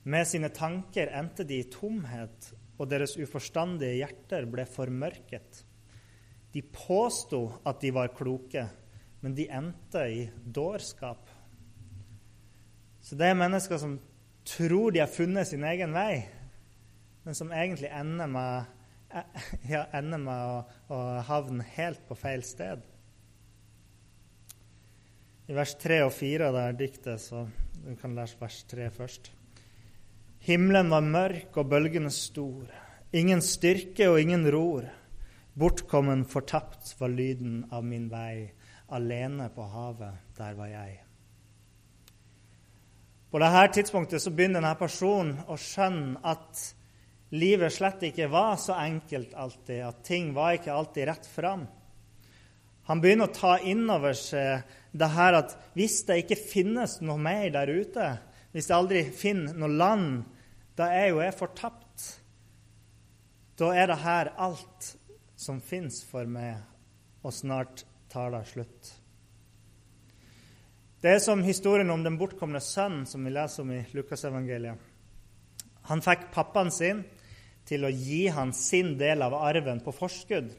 Med 0.04 0.28
sine 0.28 0.50
tanker 0.52 1.12
endte 1.16 1.46
de 1.48 1.62
i 1.62 1.68
tomhet, 1.70 2.50
og 2.80 2.88
deres 2.90 3.14
uforstandige 3.20 4.00
hjerter 4.00 4.48
ble 4.50 4.64
formørket. 4.68 5.62
De 6.52 6.64
påsto 6.66 7.44
at 7.68 7.80
de 7.80 7.92
var 7.94 8.12
kloke, 8.16 8.66
men 9.22 9.34
de 9.38 9.46
endte 9.54 10.02
i 10.10 10.22
dårskap. 10.44 11.30
Så 13.02 13.18
det 13.18 13.28
er 13.30 13.38
mennesker 13.38 13.78
som 13.78 13.96
tror 14.46 14.90
de 14.94 15.02
har 15.02 15.10
funnet 15.10 15.46
sin 15.48 15.62
egen 15.66 15.94
vei, 15.94 16.24
men 17.22 17.38
som 17.38 17.52
egentlig 17.54 17.90
ender 17.94 18.30
med, 18.30 18.70
ja, 19.72 19.84
ender 19.94 20.22
med 20.22 20.46
å, 20.48 20.56
å, 20.90 21.02
havne 21.28 21.66
helt 21.76 22.02
på 22.08 22.18
feil 22.18 22.42
sted. 22.46 22.82
I 25.50 25.54
vers 25.54 25.74
3 25.78 26.00
og 26.06 26.12
4 26.14 26.50
av 26.50 26.58
diktet, 26.78 27.22
så 27.22 27.44
du 27.82 27.94
kan 28.00 28.16
lese 28.18 28.38
vers 28.40 28.58
3 28.70 28.88
først. 28.94 29.30
Himmelen 30.42 30.90
var 30.90 31.06
mørk 31.06 31.60
og 31.62 31.70
bølgene 31.70 32.10
stor. 32.10 32.66
Ingen 33.14 33.42
styrke 33.44 34.08
og 34.10 34.18
ingen 34.18 34.48
ror. 34.50 34.88
Bortkommen, 35.58 36.24
fortapt 36.26 36.96
var 36.98 37.12
lyden 37.12 37.60
av 37.70 37.86
min 37.86 38.08
vei 38.10 38.50
alene 38.92 39.48
på 39.54 39.64
havet. 39.72 40.20
Der 40.36 40.54
var 40.58 40.70
jeg. 40.70 41.00
På 43.32 43.40
dette 43.40 43.68
tidspunktet 43.78 44.20
så 44.20 44.30
begynner 44.30 44.60
denne 44.60 44.76
personen 44.76 45.38
å 45.48 45.56
skjønne 45.56 46.20
at 46.28 46.64
livet 47.32 47.72
slett 47.72 48.02
ikke 48.10 48.28
var 48.28 48.58
så 48.60 48.76
enkelt 48.76 49.32
alltid, 49.32 49.78
at 49.86 50.02
ting 50.04 50.34
var 50.36 50.58
ikke 50.58 50.74
alltid 50.74 51.08
rett 51.08 51.28
fram. 51.32 51.64
Han 52.90 53.00
begynner 53.00 53.30
å 53.30 53.32
ta 53.32 53.54
inn 53.64 53.86
over 53.90 54.12
seg 54.18 54.66
det 54.92 55.08
her 55.14 55.38
at 55.38 55.54
hvis 55.78 56.02
det 56.08 56.18
ikke 56.24 56.36
finnes 56.36 56.98
noe 57.00 57.16
mer 57.16 57.46
der 57.54 57.70
ute, 57.72 58.08
hvis 58.52 58.68
jeg 58.68 58.76
aldri 58.76 59.04
finner 59.16 59.56
noe 59.56 59.80
land, 59.80 60.26
da 60.76 60.90
er 60.92 61.12
jo 61.12 61.22
jeg 61.22 61.38
fortapt. 61.38 62.08
Da 63.56 63.70
er 63.72 63.88
det 63.88 64.00
her 64.02 64.32
alt 64.36 64.90
som 65.40 65.62
fins 65.64 66.02
for 66.04 66.28
meg, 66.28 66.60
og 67.24 67.32
snart 67.32 67.86
tar 68.12 68.36
slutt. 68.44 68.92
Det 71.02 71.16
er 71.16 71.18
som 71.18 71.42
historien 71.42 71.90
om 71.90 72.04
den 72.04 72.14
bortkomne 72.20 72.60
sønnen 72.62 73.08
som 73.10 73.24
vi 73.24 73.32
leser 73.34 73.64
om 73.64 73.72
i 73.74 73.80
Lukasevangeliet. 73.90 74.76
Han 75.90 76.02
fikk 76.04 76.28
pappaen 76.34 76.70
sin 76.70 77.00
til 77.66 77.86
å 77.86 77.90
gi 77.90 78.28
han 78.30 78.52
sin 78.54 78.94
del 79.00 79.24
av 79.26 79.34
arven 79.34 79.80
på 79.82 79.94
forskudd 79.96 80.52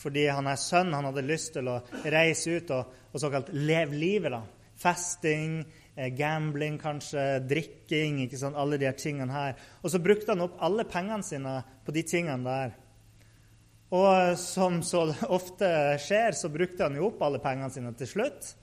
fordi 0.00 0.24
han 0.32 0.48
er 0.48 0.56
sønn. 0.56 0.94
Han 0.96 1.10
hadde 1.10 1.26
lyst 1.28 1.52
til 1.58 1.68
å 1.68 1.80
reise 2.08 2.56
ut 2.56 2.72
og, 2.72 2.94
og 3.12 3.20
såkalt 3.20 3.52
leve 3.52 3.98
livet. 4.00 4.32
da. 4.32 4.40
Festing, 4.80 5.58
eh, 5.94 6.08
gambling 6.16 6.78
kanskje, 6.80 7.42
drikking, 7.44 8.22
ikke 8.24 8.40
sant? 8.40 8.56
alle 8.56 8.78
de 8.80 8.88
her 8.88 8.96
tingene 8.96 9.34
her. 9.34 9.60
Og 9.82 9.92
så 9.92 10.00
brukte 10.00 10.32
han 10.32 10.46
opp 10.46 10.56
alle 10.64 10.88
pengene 10.88 11.26
sine 11.26 11.58
på 11.84 11.92
de 11.92 12.06
tingene 12.08 12.46
der. 12.46 12.78
Og 13.90 14.38
som 14.38 14.80
så 14.86 15.08
ofte 15.36 15.70
skjer, 16.02 16.36
så 16.38 16.50
brukte 16.52 16.86
han 16.86 16.98
jo 16.98 17.10
opp 17.10 17.22
alle 17.26 17.42
pengene 17.42 17.72
sine 17.74 17.92
til 17.98 18.10
slutt. 18.10 18.54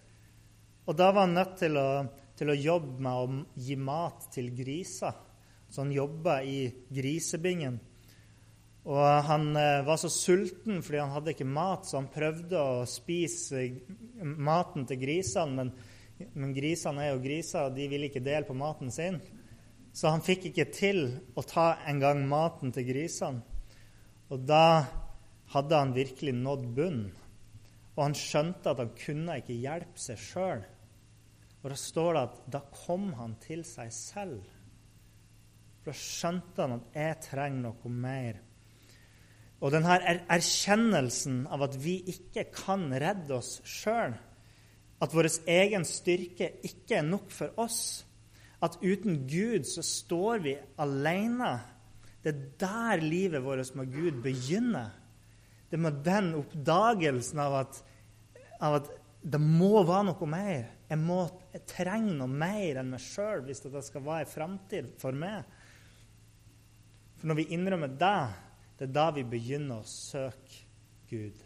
Og 0.88 0.96
da 0.96 1.12
var 1.12 1.25
han 1.25 1.36
nødt 1.36 1.57
til 1.60 1.75
å, 1.79 1.89
til 2.39 2.53
å 2.53 2.55
jobbe 2.55 3.03
med 3.03 3.12
å 3.12 3.60
gi 3.60 3.75
mat 3.75 4.29
til 4.31 4.53
griser. 4.55 5.15
Så 5.67 5.84
han 5.84 5.91
jobba 5.91 6.39
i 6.48 6.62
grisebingen. 6.96 7.75
Og 8.88 9.03
han 9.27 9.50
eh, 9.60 9.81
var 9.84 10.00
så 10.00 10.07
sulten 10.12 10.79
fordi 10.79 11.01
han 11.01 11.12
hadde 11.12 11.34
ikke 11.34 11.48
mat, 11.50 11.84
så 11.84 12.00
han 12.00 12.07
prøvde 12.12 12.62
å 12.62 12.86
spise 12.88 13.65
maten 14.24 14.88
til 14.88 15.01
grisene. 15.01 15.57
Men, 15.60 16.29
men 16.39 16.53
grisene 16.55 17.03
er 17.03 17.12
jo 17.12 17.25
griser, 17.25 17.67
og 17.67 17.75
de 17.75 17.89
vil 17.91 18.07
ikke 18.07 18.24
dele 18.24 18.48
på 18.48 18.55
maten 18.55 18.93
sin. 18.96 19.19
Så 19.91 20.13
han 20.13 20.24
fikk 20.24 20.48
ikke 20.51 20.69
til 20.72 21.01
å 21.36 21.43
ta 21.43 21.74
engang 21.89 22.24
maten 22.29 22.72
til 22.72 22.88
grisene. 22.88 23.43
Og 24.31 24.48
da 24.48 24.86
hadde 25.54 25.80
han 25.80 25.96
virkelig 25.96 26.34
nådd 26.36 26.66
bunnen. 26.77 27.13
Og 27.98 28.04
han 28.04 28.18
skjønte 28.18 28.72
at 28.72 28.82
han 28.84 28.92
kunne 29.00 29.39
ikke 29.42 29.58
hjelpe 29.58 30.01
seg 30.01 30.20
sjøl. 30.22 30.66
Og 31.63 31.72
da 31.72 31.77
står 31.82 32.13
det 32.13 32.24
at 32.27 32.36
da 32.54 32.62
kom 32.86 33.08
han 33.18 33.34
til 33.42 33.63
seg 33.66 33.89
selv. 33.94 34.44
For 35.82 35.92
da 35.92 35.98
skjønte 35.98 36.62
han 36.62 36.77
at 36.77 36.94
'jeg 36.94 37.22
trenger 37.25 37.62
noe 37.63 37.89
mer'. 37.89 38.44
Og 39.62 39.72
denne 39.74 39.96
er 39.98 40.22
erkjennelsen 40.30 41.48
av 41.50 41.63
at 41.66 41.77
vi 41.82 42.04
ikke 42.06 42.44
kan 42.54 42.92
redde 42.94 43.34
oss 43.34 43.62
sjøl, 43.66 44.13
at 45.01 45.13
vår 45.13 45.30
egen 45.48 45.86
styrke 45.86 46.51
ikke 46.66 47.00
er 47.00 47.01
nok 47.01 47.32
for 47.34 47.58
oss, 47.58 48.06
at 48.62 48.77
uten 48.82 49.27
Gud 49.30 49.66
så 49.70 49.82
står 49.86 50.39
vi 50.46 50.56
alene. 50.77 51.60
Det 52.24 52.34
er 52.34 52.46
der 52.60 53.01
livet 53.01 53.44
vårt 53.44 53.75
med 53.75 53.92
Gud 53.94 54.22
begynner. 54.22 54.94
Det 55.69 55.79
med 55.81 56.00
den 56.05 56.31
oppdagelsen 56.39 57.39
av 57.43 57.55
at, 57.63 57.79
av 58.63 58.79
at 58.79 58.91
det 59.27 59.39
må 59.41 59.81
være 59.83 60.07
noe 60.12 60.29
mer. 60.29 60.67
Jeg, 60.88 61.00
må, 61.03 61.19
jeg 61.51 61.65
trenger 61.67 62.15
noe 62.21 62.31
mer 62.31 62.79
enn 62.79 62.93
meg 62.93 63.03
sjøl 63.03 63.43
hvis 63.47 63.65
det 63.65 63.83
skal 63.83 64.05
være 64.05 64.27
en 64.27 64.31
framtid 64.31 64.93
for 65.01 65.17
meg. 65.17 65.43
For 67.17 67.29
når 67.29 67.41
vi 67.41 67.47
innrømmer 67.57 67.91
det, 68.00 68.19
det 68.77 68.88
er 68.88 68.95
da 68.95 69.09
vi 69.15 69.25
begynner 69.27 69.81
å 69.81 69.89
søke 69.89 70.63
Gud. 71.09 71.43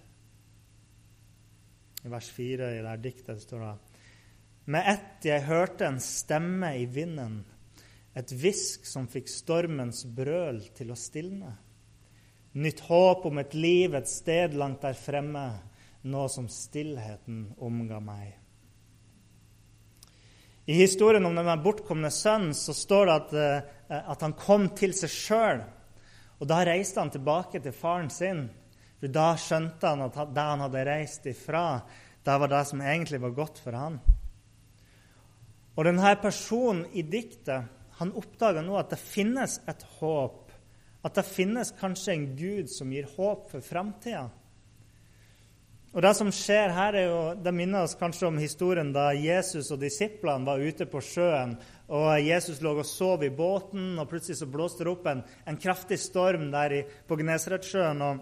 I 2.01 2.11
vers 2.11 2.29
4 2.33 2.69
i 2.75 2.83
det 2.83 2.97
diktet 3.03 3.41
står 3.43 3.63
det 3.63 3.73
Med 4.73 4.87
ett 4.89 5.25
jeg 5.29 5.45
hørte 5.45 5.87
en 5.87 5.99
stemme 6.01 6.73
i 6.81 6.87
vinden, 6.89 7.41
et 8.17 8.33
hvisk 8.35 8.85
som 8.89 9.07
fikk 9.09 9.29
stormens 9.31 10.03
brøl 10.05 10.59
til 10.75 10.91
å 10.91 10.99
stilne. 10.99 11.53
Nytt 12.51 12.79
håp 12.79 13.25
om 13.25 13.37
et 13.39 13.53
liv 13.55 13.93
et 13.95 14.09
sted 14.11 14.55
langt 14.59 14.81
der 14.83 14.97
fremme, 14.97 15.45
nå 16.03 16.27
som 16.33 16.49
stillheten 16.51 17.45
omga 17.61 17.99
meg. 18.03 18.33
I 20.65 20.75
historien 20.77 21.25
om 21.25 21.35
den 21.35 21.63
bortkomne 21.63 22.11
sønnen 22.13 22.53
så 22.57 22.73
står 22.75 23.05
det 23.07 23.13
at, 23.15 23.33
eh, 23.33 24.01
at 24.11 24.21
han 24.21 24.33
kom 24.37 24.69
til 24.77 24.93
seg 24.97 25.11
sjøl. 25.13 25.61
Og 26.41 26.49
da 26.49 26.61
reiste 26.65 26.99
han 27.01 27.11
tilbake 27.13 27.61
til 27.61 27.75
faren 27.75 28.09
sin. 28.09 28.45
For 28.99 29.09
da 29.09 29.31
skjønte 29.39 29.87
han 29.87 30.05
at 30.05 30.17
det 30.33 30.45
han 30.45 30.63
hadde 30.65 30.85
reist 30.85 31.25
ifra, 31.29 31.81
det 32.23 32.39
var 32.39 32.51
det 32.51 32.65
som 32.69 32.81
egentlig 32.81 33.21
var 33.21 33.37
godt 33.37 33.61
for 33.63 33.77
han. 33.77 33.99
Og 35.77 35.87
denne 35.87 36.15
personen 36.21 36.85
i 36.93 37.01
diktet 37.01 37.69
han 38.01 38.13
oppdaga 38.17 38.61
nå 38.65 38.77
at 38.79 38.91
det 38.93 38.99
finnes 39.01 39.59
et 39.69 39.83
håp 39.99 40.40
at 41.01 41.17
det 41.17 41.25
finnes 41.25 41.73
kanskje 41.79 42.13
en 42.13 42.27
Gud 42.37 42.69
som 42.69 42.91
gir 42.93 43.09
håp 43.15 43.49
for 43.51 43.65
framtida. 43.65 44.27
Og 45.91 46.01
Det 46.01 46.11
som 46.15 46.29
skjer 46.31 46.71
her, 46.71 46.95
er 46.95 47.07
jo, 47.09 47.21
det 47.35 47.51
minner 47.51 47.83
oss 47.83 47.97
kanskje 47.99 48.29
om 48.29 48.37
historien 48.39 48.93
da 48.95 49.09
Jesus 49.11 49.73
og 49.75 49.81
disiplene 49.81 50.47
var 50.47 50.63
ute 50.63 50.87
på 50.87 51.01
sjøen. 51.03 51.57
og 51.91 52.21
Jesus 52.23 52.61
lå 52.61 52.77
og 52.79 52.85
sov 52.85 53.23
i 53.23 53.29
båten, 53.29 53.99
og 53.99 54.07
plutselig 54.07 54.37
så 54.39 54.47
blåste 54.47 54.85
det 54.85 54.91
opp 54.91 55.07
en, 55.11 55.23
en 55.45 55.57
kraftig 55.57 55.99
storm 55.99 56.47
der 56.51 56.71
i, 56.71 56.83
på 57.07 57.17
Gnesaretsjøen. 57.19 58.01
Og, 58.01 58.21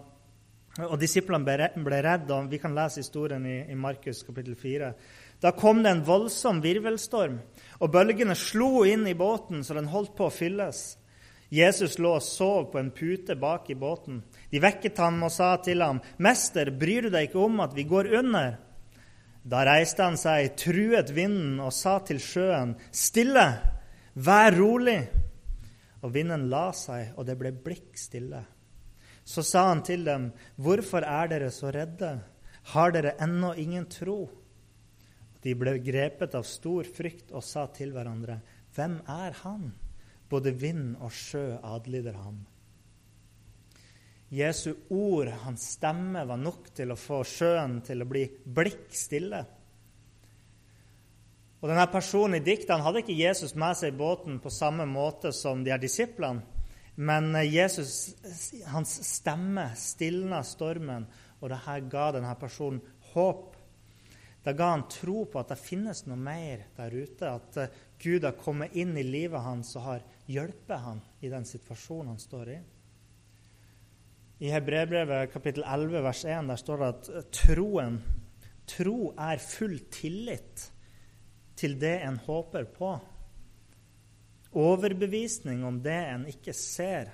og 0.88 0.98
disiplene 0.98 1.46
ble, 1.46 1.68
ble 1.76 2.02
redde. 2.02 2.34
og 2.34 2.50
Vi 2.50 2.58
kan 2.58 2.74
lese 2.74 3.04
historien 3.04 3.46
i, 3.46 3.60
i 3.70 3.78
Markus 3.78 4.24
kapittel 4.26 4.56
4. 4.58 4.90
Da 5.40 5.52
kom 5.54 5.84
det 5.84 5.92
en 5.94 6.02
voldsom 6.04 6.58
virvelstorm, 6.64 7.38
og 7.78 7.92
bølgene 7.94 8.34
slo 8.34 8.82
inn 8.82 9.06
i 9.06 9.14
båten 9.14 9.62
så 9.62 9.78
den 9.78 9.92
holdt 9.94 10.16
på 10.18 10.26
å 10.26 10.34
fylles. 10.34 10.98
Jesus 11.50 11.98
lå 11.98 12.12
og 12.14 12.22
sov 12.22 12.68
på 12.70 12.78
en 12.78 12.92
pute 12.94 13.34
bak 13.34 13.70
i 13.70 13.74
båten. 13.74 14.22
De 14.50 14.60
vekket 14.62 14.98
ham 15.02 15.22
og 15.26 15.32
sa 15.34 15.56
til 15.58 15.82
ham, 15.82 16.00
'Mester, 16.18 16.70
bryr 16.70 17.02
du 17.02 17.10
deg 17.10 17.28
ikke 17.28 17.42
om 17.42 17.60
at 17.60 17.74
vi 17.74 17.84
går 17.84 18.06
under?' 18.18 18.58
Da 19.42 19.64
reiste 19.64 20.04
han 20.04 20.18
seg, 20.20 20.54
truet 20.56 21.10
vinden 21.16 21.60
og 21.60 21.72
sa 21.72 21.98
til 21.98 22.20
sjøen, 22.20 22.76
'Stille, 22.92 23.58
vær 24.14 24.54
rolig.' 24.54 25.08
Og 26.02 26.14
vinden 26.14 26.48
la 26.48 26.70
seg, 26.72 27.12
og 27.16 27.26
det 27.26 27.38
ble 27.38 27.52
blikk 27.52 27.98
stille. 27.98 28.44
Så 29.24 29.42
sa 29.42 29.68
han 29.68 29.82
til 29.82 30.04
dem, 30.04 30.32
'Hvorfor 30.56 31.02
er 31.02 31.28
dere 31.28 31.50
så 31.50 31.70
redde? 31.70 32.20
Har 32.62 32.90
dere 32.90 33.16
ennå 33.20 33.52
ingen 33.56 33.86
tro?' 33.86 34.30
De 35.42 35.54
ble 35.54 35.78
grepet 35.78 36.34
av 36.34 36.44
stor 36.44 36.84
frykt 36.84 37.32
og 37.32 37.42
sa 37.42 37.66
til 37.66 37.90
hverandre, 37.92 38.40
'Hvem 38.74 39.00
er 39.08 39.32
han?' 39.42 39.89
Både 40.30 40.54
vind 40.54 40.94
og 41.02 41.12
sjø 41.12 41.58
adlyder 41.66 42.16
ham. 42.16 42.40
Jesu 44.30 44.76
ord, 44.94 45.26
hans 45.42 45.64
stemme, 45.74 46.22
var 46.22 46.38
nok 46.38 46.68
til 46.74 46.92
å 46.94 46.98
få 46.98 47.24
sjøen 47.26 47.80
til 47.82 48.04
å 48.04 48.06
bli 48.06 48.28
blikk 48.30 48.92
stille. 48.94 49.40
Og 51.60 51.68
denne 51.68 51.88
Personen 51.92 52.38
i 52.38 52.44
diktet 52.44 52.80
hadde 52.80 53.02
ikke 53.02 53.18
Jesus 53.18 53.56
med 53.58 53.76
seg 53.76 53.90
i 53.92 53.98
båten 53.98 54.38
på 54.40 54.52
samme 54.54 54.86
måte 54.88 55.34
som 55.34 55.64
de 55.64 55.74
her 55.74 55.82
disiplene. 55.82 56.46
Men 57.00 57.32
Jesus, 57.46 58.14
hans 58.70 58.92
stemme 59.08 59.70
stilna 59.78 60.42
stormen, 60.44 61.06
og 61.40 61.50
det 61.50 61.62
her 61.64 61.84
ga 61.90 62.10
denne 62.16 62.32
personen 62.38 62.80
håp. 63.14 63.56
Det 64.44 64.54
ga 64.56 64.70
han 64.72 64.86
tro 64.92 65.24
på 65.28 65.40
at 65.40 65.50
det 65.52 65.60
finnes 65.60 66.04
noe 66.06 66.20
mer 66.20 66.68
der 66.76 66.94
ute. 66.96 67.34
At 67.34 67.58
Gud 68.00 68.24
har 68.24 68.38
kommet 68.40 68.76
inn 68.78 68.94
i 68.96 69.04
livet 69.04 69.42
hans 69.44 69.74
og 69.76 69.86
har 69.88 70.06
hjelpe 70.30 70.78
han 70.78 71.00
i 71.20 71.30
den 71.32 71.46
situasjonen 71.48 72.14
han 72.14 72.22
står 72.22 72.52
i. 72.54 72.58
I 74.40 74.50
Hebrebrevet 74.54 75.32
kapittel 75.34 75.66
11 75.68 76.04
vers 76.06 76.24
1 76.24 76.48
der 76.48 76.60
står 76.60 76.80
det 76.80 76.90
at 76.90 77.32
troen 77.42 77.98
tro 78.70 79.10
er 79.18 79.42
full 79.42 79.76
tillit 79.92 80.70
til 81.60 81.76
det 81.80 81.98
en 82.06 82.16
håper 82.24 82.68
på. 82.72 82.94
Overbevisning 84.56 85.64
om 85.66 85.82
det 85.84 85.98
en 86.14 86.24
ikke 86.30 86.54
ser. 86.56 87.10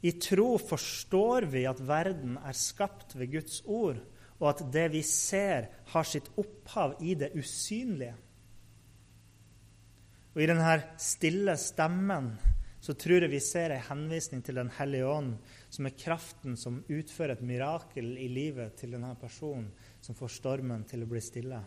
I 0.00 0.14
tro 0.22 0.52
forstår 0.62 1.48
vi 1.50 1.64
at 1.66 1.82
verden 1.82 2.38
er 2.38 2.54
skapt 2.54 3.16
ved 3.18 3.32
Guds 3.32 3.62
ord, 3.66 3.98
og 4.38 4.48
at 4.52 4.62
det 4.72 4.86
vi 4.94 5.02
ser, 5.02 5.66
har 5.90 6.06
sitt 6.06 6.30
opphav 6.38 6.94
i 7.02 7.16
det 7.18 7.32
usynlige. 7.34 8.14
Og 10.38 10.44
i 10.44 10.46
denne 10.46 10.76
stille 11.02 11.56
stemmen 11.58 12.28
så 12.78 12.94
tror 12.94 13.24
jeg 13.24 13.32
vi 13.32 13.40
ser 13.42 13.72
en 13.74 13.82
henvisning 13.88 14.38
til 14.46 14.54
Den 14.54 14.68
hellige 14.70 15.06
ånd, 15.10 15.32
som 15.66 15.86
er 15.88 15.96
kraften 15.98 16.52
som 16.54 16.76
utfører 16.86 17.32
et 17.34 17.42
mirakel 17.42 18.12
i 18.22 18.28
livet 18.30 18.76
til 18.78 18.92
denne 18.94 19.16
personen, 19.18 19.72
som 19.98 20.14
får 20.14 20.30
stormen 20.36 20.84
til 20.86 21.02
å 21.02 21.08
bli 21.10 21.22
stille. 21.26 21.58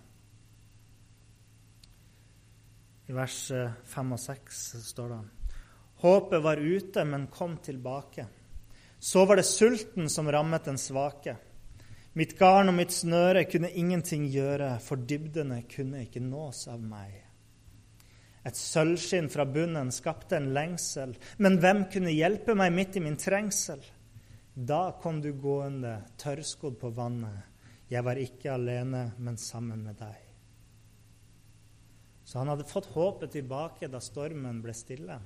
I 3.11 3.15
vers 3.17 3.39
5 3.91 4.13
og 4.15 4.21
6 4.23 4.61
står 4.87 5.11
det 5.11 5.19
Håpet 6.05 6.41
var 6.41 6.63
ute, 6.63 7.03
men 7.03 7.27
kom 7.27 7.57
tilbake. 7.59 8.25
Så 8.99 9.25
var 9.27 9.35
det 9.35 9.49
sulten 9.51 10.07
som 10.09 10.31
rammet 10.31 10.69
den 10.69 10.79
svake. 10.79 11.35
Mitt 12.15 12.37
garn 12.39 12.71
og 12.71 12.79
mitt 12.79 12.95
snøre 12.95 13.43
kunne 13.51 13.73
ingenting 13.75 14.29
gjøre, 14.31 14.77
for 14.79 14.95
dybdene 14.95 15.59
kunne 15.67 16.05
ikke 16.07 16.23
nås 16.23 16.69
av 16.71 16.79
meg. 16.79 17.30
Et 18.47 18.57
sølvskinn 18.57 19.29
fra 19.29 19.45
bunnen 19.45 19.91
skapte 19.93 20.37
en 20.39 20.49
lengsel. 20.55 21.13
Men 21.37 21.59
hvem 21.61 21.85
kunne 21.93 22.13
hjelpe 22.13 22.55
meg 22.57 22.73
midt 22.73 22.97
i 22.97 23.03
min 23.05 23.19
trengsel? 23.19 23.83
Da 24.55 24.91
kom 25.01 25.21
du 25.21 25.31
gående, 25.37 25.99
tørrskodd 26.19 26.79
på 26.81 26.91
vannet. 26.95 27.47
Jeg 27.91 28.03
var 28.07 28.19
ikke 28.19 28.53
alene, 28.55 29.11
men 29.19 29.37
sammen 29.37 29.83
med 29.85 29.99
deg. 29.99 30.17
Så 32.25 32.39
han 32.39 32.49
hadde 32.51 32.67
fått 32.67 32.89
håpet 32.93 33.33
tilbake 33.35 33.89
da 33.91 33.99
stormen 33.99 34.61
ble 34.63 34.73
stille. 34.75 35.17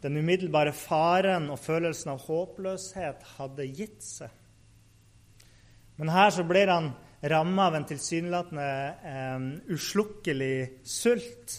Den 0.00 0.16
umiddelbare 0.16 0.72
faren 0.72 1.50
og 1.52 1.60
følelsen 1.60 2.14
av 2.14 2.22
håpløshet 2.24 3.26
hadde 3.36 3.66
gitt 3.68 4.00
seg. 4.00 4.32
Men 6.00 6.08
her 6.08 6.32
så 6.32 6.46
blir 6.48 6.72
han 6.72 6.94
ramma 7.20 7.66
av 7.66 7.74
en 7.76 7.88
tilsynelatende 7.88 8.68
eh, 9.04 9.74
uslukkelig 9.74 10.80
sult. 10.84 11.56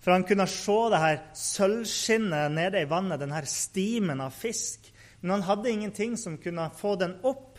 For 0.00 0.14
han 0.14 0.24
kunne 0.24 0.46
se 0.48 0.78
det 0.90 1.02
her 1.02 1.18
sølvskinnet 1.36 2.54
nede 2.56 2.82
i 2.82 2.88
vannet, 2.88 3.20
den 3.20 3.34
her 3.36 3.46
stimen 3.48 4.22
av 4.24 4.32
fisk. 4.32 4.88
Men 5.20 5.36
han 5.36 5.46
hadde 5.48 5.70
ingenting 5.70 6.16
som 6.16 6.38
kunne 6.40 6.70
få 6.76 6.96
den 7.00 7.18
opp. 7.28 7.58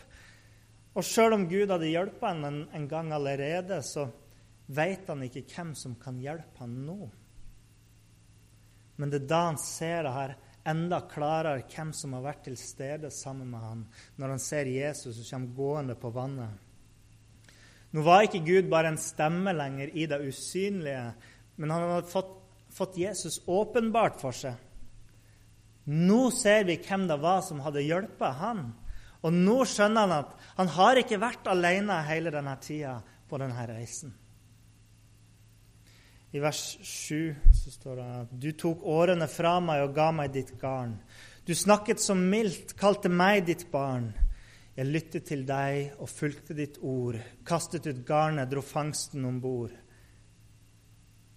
Og 0.92 1.06
sjøl 1.06 1.38
om 1.38 1.46
Gud 1.48 1.70
hadde 1.70 1.88
hjulpet 1.88 2.26
ham 2.26 2.44
en, 2.44 2.62
en 2.74 2.88
gang 2.90 3.12
allerede, 3.14 3.78
så 3.86 4.08
vet 4.66 5.08
han 5.08 5.22
ikke 5.24 5.46
hvem 5.46 5.72
som 5.78 5.94
kan 6.00 6.18
hjelpe 6.20 6.60
ham 6.60 6.74
nå. 6.84 6.98
Men 9.00 9.12
det 9.12 9.22
er 9.22 9.30
da 9.30 9.44
han 9.48 9.60
ser 9.60 10.04
det 10.04 10.16
her 10.16 10.34
enda 10.68 11.00
klarere 11.10 11.64
hvem 11.70 11.94
som 11.96 12.12
har 12.16 12.26
vært 12.26 12.44
til 12.46 12.58
stede 12.60 13.10
sammen 13.10 13.48
med 13.50 13.62
ham 13.64 13.80
når 14.20 14.34
han 14.34 14.42
ser 14.42 14.70
Jesus 14.70 15.16
som 15.16 15.46
kommer 15.46 15.56
gående 15.56 15.96
på 15.98 16.12
vannet. 16.14 16.71
Nå 17.92 18.04
var 18.06 18.24
ikke 18.24 18.44
Gud 18.46 18.70
bare 18.72 18.92
en 18.92 19.00
stemme 19.00 19.52
lenger 19.52 19.92
i 19.92 20.06
det 20.08 20.20
usynlige, 20.24 21.12
men 21.60 21.72
han 21.72 21.84
hadde 21.90 22.08
fått, 22.08 22.30
fått 22.72 22.96
Jesus 23.00 23.42
åpenbart 23.46 24.20
for 24.20 24.36
seg. 24.36 24.56
Nå 25.92 26.30
ser 26.30 26.64
vi 26.68 26.78
hvem 26.80 27.08
det 27.10 27.18
var 27.20 27.42
som 27.44 27.60
hadde 27.64 27.82
hjulpet 27.84 28.38
han. 28.40 28.64
Og 29.22 29.34
nå 29.34 29.60
skjønner 29.68 30.06
han 30.06 30.16
at 30.22 30.34
han 30.56 30.70
har 30.76 30.98
ikke 30.98 31.20
vært 31.22 31.46
alene 31.50 32.00
hele 32.08 32.32
denne 32.34 32.54
tida 32.62 32.96
på 33.28 33.38
denne 33.42 33.66
reisen. 33.68 34.14
I 36.32 36.40
vers 36.40 36.60
7 36.80 37.34
så 37.52 37.70
står 37.74 37.98
det 37.98 38.04
at 38.22 38.30
du 38.40 38.50
tok 38.56 38.86
årene 38.88 39.28
fra 39.28 39.58
meg 39.60 39.82
og 39.84 39.94
ga 39.98 40.08
meg 40.16 40.32
ditt 40.32 40.54
garn. 40.60 40.94
Du 41.44 41.52
snakket 41.58 42.00
så 42.00 42.16
mildt, 42.16 42.72
kalte 42.78 43.10
meg 43.12 43.44
ditt 43.50 43.66
barn. 43.72 44.12
Jeg 44.72 44.88
lyttet 44.88 45.26
til 45.28 45.42
deg 45.44 45.98
og 46.00 46.08
fulgte 46.08 46.54
ditt 46.56 46.78
ord, 46.80 47.18
kastet 47.44 47.84
ut 47.90 48.04
garnet, 48.08 48.48
dro 48.48 48.62
fangsten 48.64 49.24
om 49.28 49.36
bord. 49.42 49.74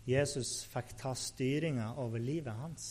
Jesus 0.08 0.62
fikk 0.72 0.94
ta 1.01 1.12
styringa 1.18 1.89
over 2.00 2.22
livet 2.22 2.56
hans. 2.56 2.86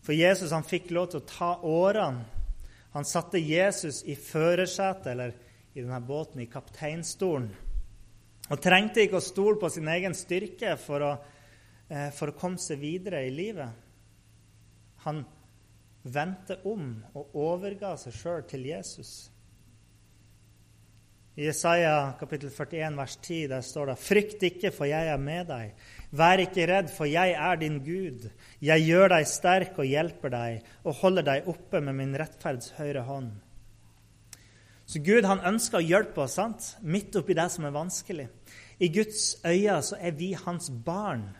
For 0.00 0.16
Jesus 0.16 0.54
han 0.56 0.64
fikk 0.64 0.92
lov 0.96 1.10
til 1.12 1.20
å 1.20 1.28
ta 1.28 1.50
årene. 1.68 2.24
Han 2.94 3.04
satte 3.04 3.36
Jesus 3.42 4.00
i 4.08 4.14
førersetet, 4.16 5.10
eller 5.12 5.34
i 5.74 5.82
denne 5.82 6.00
båten, 6.00 6.40
i 6.40 6.48
kapteinstolen. 6.48 7.50
Og 8.48 8.62
trengte 8.64 9.04
ikke 9.04 9.18
å 9.20 9.24
stole 9.24 9.60
på 9.60 9.68
sin 9.68 9.90
egen 9.92 10.16
styrke 10.16 10.78
for 10.80 11.04
å, 11.04 11.10
eh, 11.90 12.08
for 12.16 12.32
å 12.32 12.38
komme 12.38 12.56
seg 12.56 12.80
videre 12.80 13.26
i 13.26 13.34
livet. 13.34 13.68
Han 15.04 15.26
vendte 16.14 16.58
om 16.68 16.92
og 17.14 17.34
overga 17.36 17.96
seg 18.00 18.16
sjøl 18.16 18.46
til 18.48 18.66
Jesus. 18.68 19.12
I 21.38 21.44
Jesaja 21.46 22.16
kapittel 22.18 22.50
41 22.50 22.96
vers 22.98 23.16
10 23.22 23.46
der 23.52 23.60
står 23.62 23.92
det:" 23.92 23.98
Frykt 24.02 24.42
ikke, 24.42 24.72
for 24.74 24.90
jeg 24.90 25.06
er 25.06 25.20
med 25.22 25.46
deg. 25.46 25.74
Vær 26.10 26.42
ikke 26.42 26.66
redd, 26.66 26.88
for 26.90 27.06
jeg 27.06 27.30
er 27.30 27.54
din 27.56 27.78
Gud. 27.84 28.30
Jeg 28.60 28.82
gjør 28.82 29.08
deg 29.08 29.26
sterk 29.26 29.78
og 29.78 29.86
hjelper 29.86 30.34
deg 30.34 30.64
og 30.84 30.94
holder 30.94 31.22
deg 31.22 31.46
oppe 31.46 31.80
med 31.80 31.94
min 31.94 32.16
rettferds 32.18 32.72
høyre 32.78 33.04
hånd. 33.06 33.30
Så 34.88 34.98
Gud 35.04 35.28
han 35.28 35.44
ønsker 35.46 35.78
å 35.78 35.84
hjelpe 35.84 36.24
oss 36.24 36.38
sant? 36.40 36.76
midt 36.82 37.14
oppi 37.16 37.34
det 37.38 37.50
som 37.52 37.64
er 37.68 37.76
vanskelig. 37.76 38.28
I 38.80 38.88
Guds 38.88 39.36
øyne 39.44 39.82
så 39.82 39.96
er 40.00 40.16
vi 40.18 40.32
hans 40.32 40.70
barn. 40.70 41.36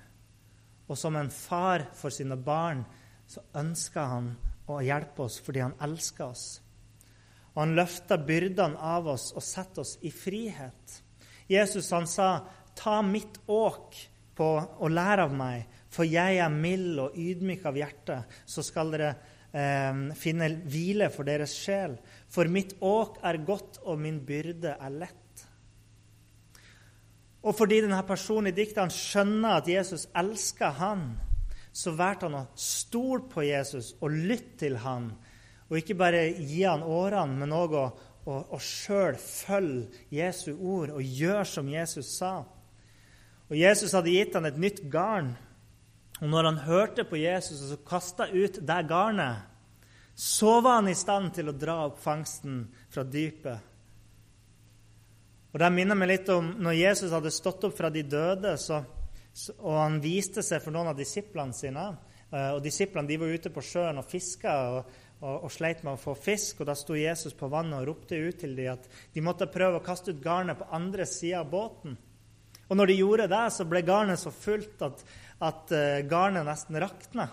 Og 0.88 0.98
som 0.98 1.16
en 1.16 1.30
far 1.30 1.88
for 1.94 2.14
sine 2.14 2.36
barn 2.36 2.84
så 3.26 3.40
ønsker 3.56 4.00
han 4.00 4.36
å 4.76 4.84
hjelper 4.84 5.24
oss 5.24 5.38
fordi 5.44 5.62
han 5.64 5.76
elsker 5.84 6.28
oss. 6.28 6.46
Og 7.54 7.62
han 7.64 7.74
løfter 7.78 8.20
byrdene 8.22 8.78
av 8.78 9.08
oss 9.14 9.32
og 9.34 9.42
setter 9.42 9.82
oss 9.82 9.96
i 10.06 10.12
frihet. 10.14 11.02
Jesus 11.48 11.90
han 11.90 12.06
sa, 12.06 12.46
'Ta 12.74 13.02
mitt 13.02 13.40
åk 13.48 13.96
på 14.36 14.48
og 14.78 14.90
lær 14.90 15.18
av 15.18 15.32
meg, 15.34 15.66
for 15.90 16.04
jeg 16.04 16.38
er 16.38 16.48
mild 16.48 16.98
og 16.98 17.16
ydmyk 17.16 17.64
av 17.66 17.74
hjerte.' 17.74 18.24
'Så 18.46 18.62
skal 18.62 18.90
dere 18.90 19.16
eh, 19.52 20.14
finne 20.14 20.62
hvile 20.64 21.10
for 21.10 21.24
deres 21.24 21.56
sjel.' 21.56 21.98
'For 22.28 22.44
mitt 22.44 22.76
åk 22.80 23.18
er 23.24 23.44
godt, 23.44 23.78
og 23.82 23.98
min 23.98 24.20
byrde 24.20 24.76
er 24.78 24.90
lett.' 24.90 25.46
Og 27.42 27.54
fordi 27.54 27.80
denne 27.80 28.02
personen 28.06 28.50
i 28.50 28.56
diktet 28.56 28.92
skjønner 28.92 29.60
at 29.60 29.68
Jesus 29.68 30.08
elsker 30.14 30.74
han, 30.78 31.18
så 31.78 31.92
valgte 31.94 32.26
han 32.26 32.40
å 32.40 32.46
stole 32.58 33.28
på 33.30 33.44
Jesus 33.46 33.92
og 34.02 34.10
lytte 34.10 34.64
til 34.64 34.78
han. 34.82 35.12
Og 35.68 35.78
ikke 35.78 35.98
bare 35.98 36.24
gi 36.34 36.64
han 36.64 36.82
årene, 36.82 37.38
men 37.38 37.54
òg 37.54 37.76
å, 37.78 37.84
å, 38.26 38.38
å 38.56 38.58
sjøl 38.62 39.18
følge 39.20 40.08
Jesu 40.10 40.56
ord 40.56 40.96
og 40.96 41.04
gjøre 41.04 41.44
som 41.46 41.70
Jesus 41.70 42.10
sa. 42.16 42.40
Og 43.46 43.54
Jesus 43.56 43.94
hadde 43.94 44.16
gitt 44.16 44.34
han 44.34 44.48
et 44.48 44.58
nytt 44.58 44.82
garn. 44.90 45.36
Og 46.18 46.26
når 46.26 46.50
han 46.50 46.60
hørte 46.66 47.06
på 47.06 47.20
Jesus 47.20 47.62
og 47.62 47.70
så 47.70 47.80
kasta 47.86 48.26
ut 48.32 48.58
det 48.58 48.82
garnet, 48.90 49.46
så 50.18 50.58
var 50.64 50.80
han 50.80 50.90
i 50.90 50.98
stand 50.98 51.30
til 51.36 51.52
å 51.52 51.54
dra 51.54 51.84
opp 51.86 52.02
fangsten 52.02 52.64
fra 52.90 53.06
dypet. 53.06 53.58
Og 55.54 55.62
Det 55.62 55.70
minner 55.72 55.96
meg 55.96 56.10
litt 56.10 56.28
om 56.34 56.56
når 56.58 56.80
Jesus 56.80 57.14
hadde 57.14 57.30
stått 57.32 57.70
opp 57.70 57.78
fra 57.78 57.90
de 57.90 58.02
døde. 58.02 58.58
så 58.58 58.82
og 59.58 59.74
han 59.76 59.98
viste 60.02 60.42
seg 60.44 60.62
for 60.64 60.74
noen 60.74 60.90
av 60.92 60.98
disiplene 60.98 61.56
sine. 61.56 61.84
Eh, 62.30 62.50
og 62.56 62.62
Disiplene 62.64 63.08
de 63.08 63.18
var 63.20 63.32
ute 63.32 63.52
på 63.54 63.64
sjøen 63.64 64.00
og 64.00 64.08
fiska 64.08 64.54
og, 64.72 64.90
og, 65.20 65.34
og, 65.34 65.48
sleit 65.52 65.84
med 65.86 65.94
å 65.94 66.00
få 66.00 66.16
fisk. 66.18 66.60
og 66.60 66.70
Da 66.70 66.76
sto 66.78 66.96
Jesus 66.98 67.36
på 67.38 67.50
vannet 67.52 67.80
og 67.80 67.90
ropte 67.92 68.18
ut 68.18 68.40
til 68.42 68.56
dem 68.58 68.74
at 68.74 68.88
de 69.14 69.24
måtte 69.24 69.50
prøve 69.52 69.80
å 69.80 69.84
kaste 69.84 70.14
ut 70.14 70.22
garnet 70.24 70.60
på 70.60 70.68
andre 70.74 71.06
sida 71.08 71.42
av 71.42 71.52
båten. 71.52 71.96
Og 72.68 72.76
når 72.76 72.90
de 72.90 72.98
gjorde 72.98 73.28
det, 73.32 73.44
så 73.54 73.64
ble 73.64 73.80
garnet 73.86 74.20
så 74.20 74.32
fullt 74.34 74.82
at, 74.84 75.04
at 75.40 75.70
uh, 75.72 76.00
garnet 76.04 76.44
nesten 76.44 76.76
rakna. 76.82 77.24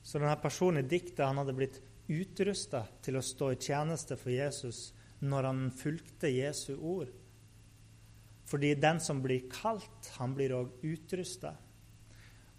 Så 0.00 0.20
denne 0.20 0.36
personen 0.40 0.80
i 0.80 0.88
diktet 0.88 1.20
han 1.26 1.36
hadde 1.42 1.56
blitt 1.56 1.82
utrusta 2.08 2.84
til 3.04 3.18
å 3.18 3.24
stå 3.24 3.50
i 3.52 3.60
tjeneste 3.60 4.16
for 4.20 4.32
Jesus 4.32 4.86
når 5.24 5.48
han 5.50 5.60
fulgte 5.76 6.32
Jesu 6.32 6.74
ord. 6.76 7.12
Fordi 8.44 8.74
den 8.76 9.00
som 9.00 9.22
blir 9.24 9.46
kalt, 9.52 10.10
han 10.18 10.34
blir 10.36 10.52
òg 10.56 10.84
utrusta. 10.84 11.54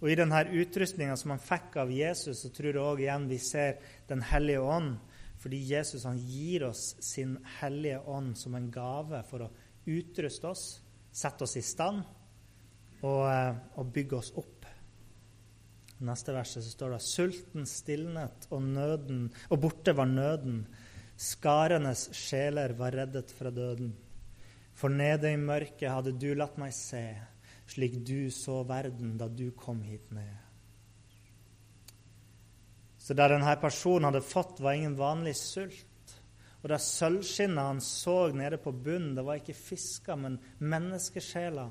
Og 0.02 0.12
i 0.12 0.18
denne 0.18 0.42
utrustninga 0.52 1.16
som 1.18 1.34
han 1.34 1.44
fikk 1.44 1.78
av 1.82 1.92
Jesus, 1.94 2.42
så 2.44 2.52
tror 2.54 2.72
jeg 2.72 2.82
òg 2.82 3.04
igjen 3.06 3.30
vi 3.30 3.40
ser 3.42 3.78
Den 4.10 4.22
hellige 4.22 4.62
ånd. 4.62 4.98
Fordi 5.42 5.60
Jesus 5.70 6.06
han 6.08 6.18
gir 6.18 6.68
oss 6.70 6.96
sin 7.06 7.38
hellige 7.60 8.00
ånd 8.10 8.38
som 8.38 8.56
en 8.58 8.72
gave 8.74 9.22
for 9.30 9.46
å 9.46 9.52
utruste 9.86 10.50
oss, 10.50 10.64
sette 11.14 11.46
oss 11.46 11.56
i 11.60 11.62
stand 11.62 12.02
og, 13.04 13.22
eh, 13.30 13.54
og 13.78 13.92
bygge 13.94 14.18
oss 14.18 14.32
opp. 14.36 14.66
I 16.02 16.08
neste 16.10 16.34
verset 16.36 16.66
så 16.66 16.72
står 16.74 16.96
det 16.96 17.04
sulten 17.06 17.68
stilnet, 17.70 18.48
og, 18.52 18.64
nøden, 18.64 19.30
og 19.50 19.62
borte 19.64 19.94
var 19.96 20.10
nøden. 20.10 20.66
Skarenes 21.16 22.10
sjeler 22.12 22.74
var 22.76 22.98
reddet 22.98 23.32
fra 23.32 23.52
døden. 23.54 23.94
For 24.76 24.92
nede 24.92 25.32
i 25.32 25.40
mørket 25.40 25.92
hadde 25.92 26.16
du 26.20 26.34
latt 26.36 26.58
meg 26.60 26.74
se, 26.76 27.06
slik 27.72 27.96
du 28.06 28.28
så 28.34 28.62
verden 28.68 29.16
da 29.20 29.30
du 29.32 29.48
kom 29.56 29.82
hit 29.86 30.12
ned. 30.14 30.36
Så 33.00 33.14
det 33.14 33.30
denne 33.30 33.56
personen 33.62 34.10
hadde 34.10 34.26
fått, 34.26 34.60
var 34.60 34.76
ingen 34.76 34.98
vanlig 34.98 35.36
sult. 35.38 36.14
Og 36.64 36.72
det 36.72 36.80
sølvskinnet 36.82 37.62
han 37.62 37.82
så 37.86 38.32
nede 38.34 38.58
på 38.58 38.74
bunnen, 38.74 39.14
det 39.14 39.24
var 39.28 39.38
ikke 39.38 39.54
fisker, 39.54 40.18
men 40.18 40.40
menneskesjeler. 40.58 41.70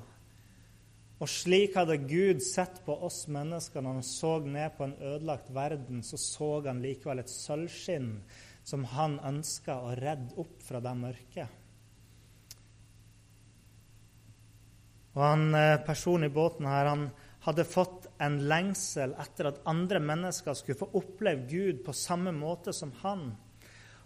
Og 1.19 1.31
slik 1.31 1.75
hadde 1.75 1.97
Gud 2.07 2.39
sett 2.43 2.81
på 2.85 2.95
oss 3.07 3.25
mennesker 3.31 3.83
når 3.83 3.99
han 3.99 4.07
så 4.07 4.31
ned 4.43 4.77
på 4.77 4.87
en 4.87 4.95
ødelagt 4.95 5.51
verden, 5.55 6.01
så 6.03 6.19
så 6.19 6.49
han 6.65 6.81
likevel 6.83 7.21
et 7.23 7.31
sølvskinn 7.31 8.09
som 8.65 8.87
han 8.95 9.19
ønska 9.23 9.77
å 9.83 9.93
redde 9.99 10.35
opp 10.41 10.57
fra 10.63 10.81
det 10.83 10.95
mørket. 10.99 11.64
Og 15.15 15.23
han, 15.23 15.55
eh, 15.55 15.77
Personen 15.85 16.27
i 16.29 16.33
båten 16.33 16.67
her, 16.67 16.85
han 16.91 17.09
hadde 17.45 17.67
fått 17.67 18.07
en 18.19 18.39
lengsel 18.49 19.13
etter 19.21 19.51
at 19.51 19.61
andre 19.69 20.01
mennesker 20.03 20.55
skulle 20.57 20.79
få 20.79 20.89
oppleve 20.97 21.47
Gud 21.49 21.83
på 21.85 21.93
samme 21.93 22.33
måte 22.35 22.73
som 22.73 22.91
han. 23.03 23.29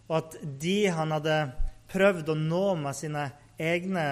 Og 0.10 0.16
at 0.18 0.38
de 0.62 0.88
han 0.94 1.14
hadde 1.16 1.38
prøvd 1.90 2.30
å 2.34 2.38
nå 2.38 2.66
med 2.82 2.98
sine 2.98 3.30
egne 3.58 4.06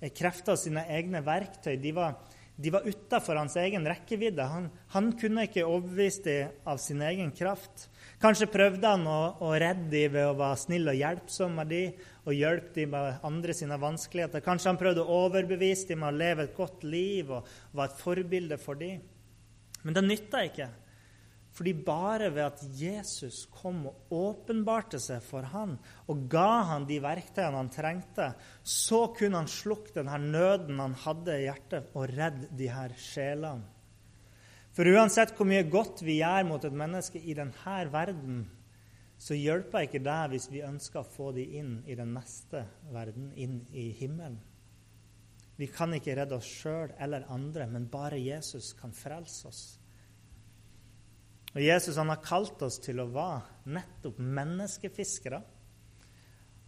eh, 0.00 0.10
krefter 0.10 0.56
og 0.56 0.62
sine 0.62 0.86
egne 0.90 1.22
verktøy, 1.26 1.76
de 1.80 1.92
var, 1.94 2.18
de 2.62 2.70
var 2.70 2.84
utafor 2.84 3.38
hans 3.40 3.56
egen 3.56 3.86
rekkevidde. 3.88 4.44
Han, 4.44 4.66
han 4.92 5.06
kunne 5.16 5.46
ikke 5.46 5.64
overbevise 5.64 6.24
dem 6.26 6.58
av 6.68 6.80
sin 6.82 7.00
egen 7.06 7.30
kraft. 7.32 7.86
Kanskje 8.20 8.50
prøvde 8.52 8.84
han 8.84 9.06
å, 9.08 9.20
å 9.40 9.52
redde 9.56 9.88
dem 9.88 10.12
ved 10.12 10.28
å 10.28 10.36
være 10.36 10.58
snill 10.60 10.92
og 10.92 10.98
hjelpsom 10.98 11.56
med 11.56 11.72
dem, 11.72 12.02
og 12.28 12.36
hjelpe 12.36 12.74
dem 12.76 12.92
med 12.92 13.24
andre 13.24 13.56
sine 13.56 13.78
vanskeligheter. 13.80 14.44
Kanskje 14.44 14.74
han 14.74 14.80
prøvde 14.82 15.06
å 15.06 15.22
overbevise 15.24 15.88
dem 15.88 16.02
med 16.04 16.12
å 16.12 16.20
leve 16.20 16.44
et 16.44 16.56
godt 16.58 16.84
liv 16.84 17.32
og 17.32 17.48
være 17.72 17.94
et 17.94 18.04
forbilde 18.04 18.60
for 18.60 18.80
dem. 18.80 19.00
Men 19.80 19.96
det 19.96 20.04
nytta 20.04 20.44
ikke. 20.50 20.68
Fordi 21.50 21.72
bare 21.74 22.28
ved 22.30 22.44
at 22.44 22.60
Jesus 22.78 23.42
kom 23.50 23.82
og 23.90 24.12
åpenbarte 24.14 25.00
seg 25.02 25.22
for 25.24 25.48
han 25.50 25.74
og 26.10 26.22
ga 26.30 26.62
han 26.70 26.86
de 26.86 27.00
verktøyene 27.02 27.58
han 27.58 27.72
trengte, 27.74 28.30
så 28.62 29.08
kunne 29.16 29.42
han 29.42 29.50
slukke 29.50 29.96
denne 29.96 30.20
nøden 30.30 30.78
han 30.78 30.94
hadde 31.02 31.40
i 31.40 31.48
hjertet, 31.48 31.90
og 31.98 32.06
redde 32.14 32.52
de 32.56 32.70
her 32.70 32.94
sjelene. 32.98 33.66
For 34.70 34.86
uansett 34.86 35.34
hvor 35.34 35.48
mye 35.50 35.66
godt 35.66 36.04
vi 36.06 36.20
gjør 36.20 36.46
mot 36.46 36.64
et 36.64 36.76
menneske 36.78 37.18
i 37.18 37.34
denne 37.34 37.78
verden, 37.90 38.44
så 39.20 39.34
hjelper 39.36 39.84
ikke 39.84 40.00
det 40.00 40.20
hvis 40.32 40.46
vi 40.52 40.62
ønsker 40.64 41.02
å 41.02 41.10
få 41.16 41.32
de 41.36 41.42
inn 41.58 41.80
i 41.90 41.96
den 41.98 42.14
neste 42.14 42.62
verden, 42.94 43.32
inn 43.34 43.58
i 43.76 43.90
himmelen. 43.98 44.38
Vi 45.60 45.66
kan 45.68 45.92
ikke 45.92 46.14
redde 46.16 46.38
oss 46.38 46.48
sjøl 46.48 46.94
eller 46.96 47.26
andre, 47.28 47.66
men 47.68 47.90
bare 47.92 48.16
Jesus 48.16 48.70
kan 48.78 48.94
frelse 48.96 49.50
oss. 49.50 49.64
Og 51.54 51.62
Jesus 51.62 51.98
han 51.98 52.12
har 52.12 52.22
kalt 52.22 52.62
oss 52.62 52.78
til 52.82 53.00
å 53.02 53.08
være 53.10 53.72
nettopp 53.74 54.20
menneskefiskere. 54.22 55.40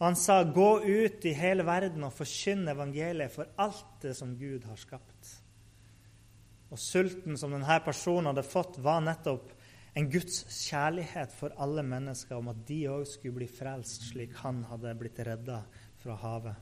Og 0.00 0.06
han 0.08 0.16
sa, 0.16 0.42
'Gå 0.42 0.82
ut 0.82 1.24
i 1.24 1.32
hele 1.32 1.62
verden 1.62 2.02
og 2.04 2.12
forkynn 2.12 2.68
evangeliet 2.68 3.30
for 3.30 3.46
alt 3.56 4.00
det 4.02 4.16
som 4.16 4.36
Gud 4.36 4.64
har 4.64 4.76
skapt.' 4.76 5.38
Og 6.72 6.78
sulten 6.78 7.36
som 7.36 7.52
denne 7.52 7.80
personen 7.84 8.26
hadde 8.26 8.42
fått, 8.42 8.78
var 8.78 9.00
nettopp 9.00 9.52
en 9.94 10.08
Guds 10.10 10.44
kjærlighet 10.48 11.32
for 11.36 11.52
alle 11.60 11.82
mennesker, 11.82 12.36
om 12.36 12.48
at 12.48 12.66
de 12.66 12.88
òg 12.88 13.04
skulle 13.06 13.34
bli 13.42 13.46
frelst, 13.46 14.08
slik 14.08 14.32
han 14.40 14.64
hadde 14.64 14.94
blitt 14.98 15.20
redda 15.20 15.58
fra 16.00 16.16
havet. 16.16 16.56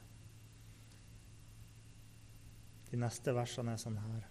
De 2.90 2.98
neste 2.98 3.32
versene 3.32 3.76
er 3.76 3.80
sånn 3.80 4.00
her. 4.02 4.26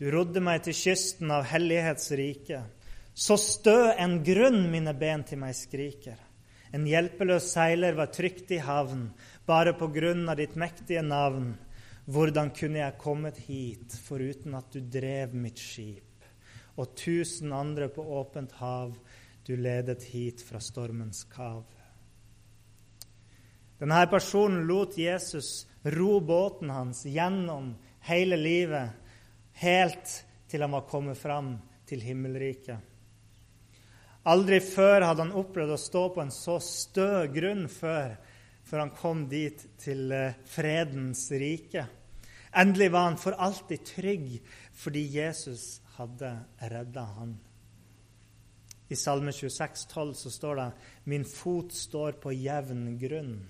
Du 0.00 0.08
rodde 0.10 0.42
meg 0.42 0.64
til 0.66 0.74
kysten 0.74 1.30
av 1.30 1.46
hellighetsriket. 1.46 2.79
Så 3.14 3.36
stø 3.40 3.92
en 3.98 4.20
grunn 4.24 4.68
mine 4.70 4.94
ben 4.94 5.24
til 5.26 5.40
meg 5.42 5.56
skriker. 5.58 6.18
En 6.72 6.86
hjelpeløs 6.86 7.48
seiler 7.50 7.96
var 7.98 8.12
trygt 8.14 8.52
i 8.54 8.60
havn, 8.62 9.08
bare 9.46 9.74
på 9.74 9.88
grunn 9.90 10.28
av 10.30 10.38
ditt 10.38 10.54
mektige 10.54 11.02
navn. 11.02 11.56
Hvordan 12.10 12.52
kunne 12.54 12.80
jeg 12.80 13.00
kommet 13.02 13.40
hit 13.46 13.96
foruten 14.06 14.54
at 14.58 14.70
du 14.72 14.80
drev 14.80 15.34
mitt 15.34 15.58
skip? 15.58 16.06
Og 16.78 16.94
tusen 16.96 17.52
andre 17.52 17.90
på 17.92 18.04
åpent 18.20 18.54
hav 18.60 18.94
du 19.46 19.56
ledet 19.56 20.04
hit 20.12 20.42
fra 20.46 20.60
stormens 20.62 21.24
kav. 21.30 21.64
Denne 23.80 24.00
personen 24.12 24.66
lot 24.68 24.98
Jesus 25.00 25.66
ro 25.96 26.20
båten 26.20 26.70
hans 26.70 27.02
gjennom 27.08 27.72
hele 28.06 28.36
livet, 28.36 28.92
helt 29.62 30.12
til 30.50 30.62
han 30.62 30.76
var 30.76 30.86
kommet 30.88 31.18
fram 31.18 31.54
til 31.88 32.04
himmelriket. 32.04 32.89
Aldri 34.28 34.58
før 34.60 35.06
hadde 35.06 35.24
han 35.24 35.36
opplevd 35.40 35.72
å 35.72 35.80
stå 35.80 36.02
på 36.12 36.20
en 36.20 36.32
så 36.34 36.58
stø 36.60 37.24
grunn 37.32 37.64
før, 37.72 38.18
før 38.68 38.82
han 38.84 38.92
kom 38.92 39.22
dit 39.30 39.62
til 39.80 40.12
eh, 40.12 40.36
fredens 40.44 41.22
rike. 41.32 41.86
Endelig 42.60 42.90
var 42.92 43.06
han 43.08 43.16
for 43.20 43.38
alltid 43.40 43.86
trygg 43.86 44.26
fordi 44.76 45.06
Jesus 45.14 45.80
hadde 45.96 46.34
redda 46.68 47.06
han. 47.16 47.32
I 48.90 48.96
Salme 48.98 49.32
26, 49.32 49.86
12 49.88 50.14
så 50.14 50.30
står 50.30 50.56
det 50.56 50.72
'Min 51.04 51.24
fot 51.24 51.72
står 51.72 52.12
på 52.12 52.32
jevn 52.32 52.98
grunn'. 52.98 53.46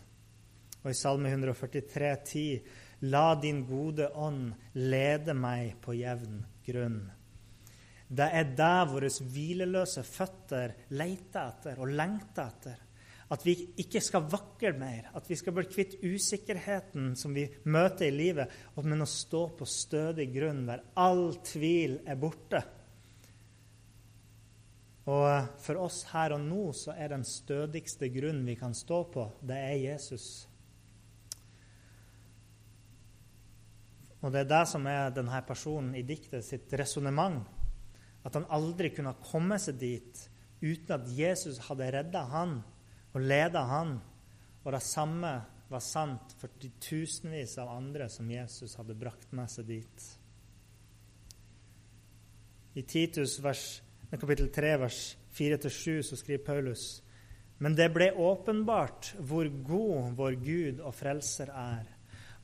Og 0.85 0.91
i 0.91 0.95
Salme 0.95 1.29
143, 1.29 2.17
10, 2.25 2.63
'La 3.03 3.35
din 3.35 3.65
gode 3.67 4.11
ånd 4.15 4.53
lede 4.75 5.35
meg 5.35 5.81
på 5.81 5.97
jevn 5.97 6.45
grunn'. 6.67 7.20
Det 8.11 8.27
er 8.27 8.49
det 8.59 8.77
våre 8.91 9.09
hvileløse 9.31 10.03
føtter 10.03 10.73
leter 10.99 11.45
etter 11.45 11.79
og 11.79 11.93
lengter 11.95 12.49
etter. 12.49 12.81
At 13.31 13.45
vi 13.47 13.55
ikke 13.79 14.01
skal 14.03 14.27
vakle 14.27 14.73
mer, 14.75 15.13
at 15.15 15.29
vi 15.31 15.37
skal 15.39 15.55
bli 15.55 15.69
kvitt 15.71 16.01
usikkerheten 16.03 17.13
som 17.15 17.37
vi 17.37 17.45
møter 17.71 18.09
i 18.09 18.17
livet, 18.17 18.51
men 18.83 19.05
å 19.05 19.07
stå 19.07 19.45
på 19.55 19.69
stødig 19.71 20.27
grunn 20.35 20.65
der 20.67 20.83
all 20.99 21.37
tvil 21.47 22.01
er 22.03 22.19
borte. 22.19 22.65
Og 25.11 25.63
for 25.63 25.79
oss 25.87 26.03
her 26.11 26.35
og 26.35 26.43
nå 26.43 26.65
så 26.77 26.97
er 26.99 27.15
den 27.15 27.23
stødigste 27.27 28.11
grunnen 28.11 28.43
vi 28.51 28.59
kan 28.59 28.75
stå 28.75 29.05
på, 29.15 29.29
det 29.47 29.63
er 29.63 29.79
Jesus. 29.79 30.27
Og 34.21 34.35
det 34.35 34.43
er 34.43 34.51
det 34.51 34.65
som 34.69 34.85
er 34.91 35.15
denne 35.15 35.39
personen 35.47 35.95
i 35.95 36.03
diktet 36.07 36.45
sitt 36.45 36.75
resonnement. 36.75 37.47
At 38.27 38.37
han 38.37 38.49
aldri 38.53 38.93
kunne 38.95 39.17
komme 39.25 39.59
seg 39.63 39.79
dit 39.81 40.27
uten 40.61 40.93
at 40.93 41.09
Jesus 41.17 41.61
hadde 41.71 41.89
redda 41.95 42.27
han 42.33 42.59
og 43.15 43.21
leda 43.25 43.65
han. 43.71 43.95
Og 44.65 44.73
det 44.75 44.83
samme 44.85 45.33
var 45.71 45.85
sant 45.85 46.35
for 46.41 46.53
de 46.61 46.73
tusenvis 46.83 47.57
av 47.63 47.71
andre 47.73 48.11
som 48.13 48.29
Jesus 48.31 48.77
hadde 48.77 48.99
brakt 48.99 49.31
med 49.37 49.49
seg 49.51 49.71
dit. 49.71 50.09
I 52.77 52.83
Titus 52.87 53.39
vers, 53.43 53.81
kapittel 54.11 54.51
3, 54.53 54.75
vers 54.83 54.99
4-7 55.35 56.03
så 56.07 56.19
skriver 56.19 56.45
Paulus 56.45 57.01
men 57.61 57.77
det 57.77 57.91
ble 57.93 58.09
åpenbart 58.17 59.13
hvor 59.29 59.49
god 59.67 60.15
vår 60.17 60.37
Gud 60.41 60.79
og 60.81 60.95
frelser 60.97 61.51
er, 61.53 61.89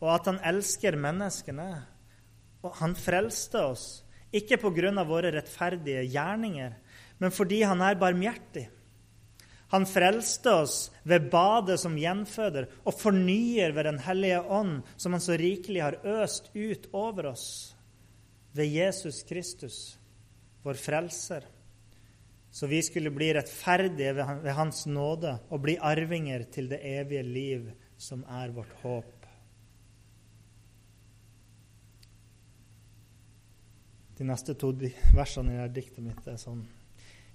og 0.02 0.10
at 0.12 0.28
han 0.28 0.40
elsker 0.44 0.98
menneskene. 1.00 1.70
Og 2.64 2.74
han 2.80 2.96
frelste 2.98 3.62
oss 3.62 3.86
ikke 4.36 4.58
av 5.00 5.08
våre 5.08 5.32
rettferdige 5.34 6.04
gjerninger, 6.12 6.74
men 7.18 7.32
fordi 7.32 7.62
han 7.62 7.80
er 7.80 7.98
barmhjertig. 8.00 8.68
Han 9.74 9.86
frelste 9.86 10.52
oss 10.62 10.76
ved 11.02 11.26
badet 11.32 11.80
som 11.82 11.96
gjenføder 11.98 12.68
og 12.86 12.94
fornyer 12.94 13.72
ved 13.74 13.88
Den 13.88 13.98
hellige 13.98 14.42
ånd, 14.42 14.82
som 14.96 15.16
han 15.16 15.22
så 15.22 15.34
rikelig 15.40 15.82
har 15.82 15.98
øst 16.04 16.52
ut 16.54 16.86
over 16.92 17.32
oss, 17.32 17.74
ved 18.54 18.70
Jesus 18.70 19.22
Kristus, 19.26 19.98
vår 20.62 20.78
frelser. 20.78 21.42
Så 22.50 22.66
vi 22.70 22.78
skulle 22.82 23.10
bli 23.10 23.32
rettferdige 23.34 24.14
ved 24.16 24.52
Hans 24.56 24.86
nåde 24.86 25.34
og 25.50 25.60
bli 25.66 25.76
arvinger 25.76 26.46
til 26.52 26.70
det 26.70 26.80
evige 26.80 27.22
liv, 27.26 27.66
som 27.98 28.24
er 28.28 28.54
vårt 28.54 28.72
håp. 28.82 29.15
De 34.16 34.24
neste 34.24 34.54
to 34.56 34.72
versene 35.14 35.58
i 35.64 35.68
diktet 35.68 36.04
mitt 36.04 36.26
er 36.26 36.38
sånn 36.40 36.64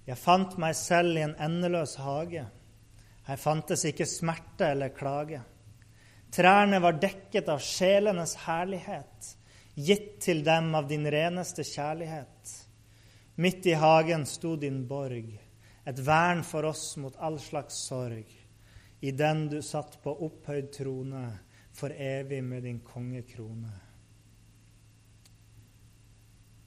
Jeg 0.06 0.18
fant 0.18 0.56
meg 0.58 0.74
selv 0.74 1.18
i 1.18 1.22
en 1.22 1.36
endeløs 1.38 1.94
hage. 2.02 2.42
Her 3.22 3.38
fantes 3.38 3.84
ikke 3.86 4.06
smerte 4.08 4.72
eller 4.72 4.90
klage. 4.90 5.42
Trærne 6.32 6.80
var 6.82 6.96
dekket 6.98 7.50
av 7.52 7.60
sjelenes 7.62 8.34
herlighet, 8.46 9.28
gitt 9.76 10.16
til 10.24 10.42
dem 10.42 10.72
av 10.74 10.88
din 10.90 11.06
reneste 11.06 11.62
kjærlighet. 11.62 12.54
Midt 13.36 13.68
i 13.70 13.76
hagen 13.78 14.26
sto 14.26 14.56
din 14.56 14.82
borg, 14.88 15.28
et 15.84 16.02
vern 16.02 16.42
for 16.42 16.66
oss 16.66 16.96
mot 16.96 17.14
all 17.20 17.38
slags 17.40 17.78
sorg. 17.86 18.26
I 19.02 19.10
den 19.10 19.46
du 19.52 19.60
satt 19.62 20.00
på 20.02 20.16
opphøyd 20.26 20.72
trone, 20.74 21.24
for 21.72 21.94
evig 21.94 22.42
med 22.44 22.66
din 22.66 22.80
kongekrone. 22.84 23.72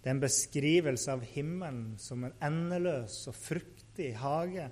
Det 0.05 0.11
er 0.11 0.19
en 0.19 0.21
beskrivelse 0.21 1.09
av 1.15 1.23
himmelen 1.25 1.95
som 1.97 2.27
en 2.27 2.33
endeløs 2.45 3.23
og 3.31 3.33
fruktig 3.33 4.11
hage. 4.21 4.67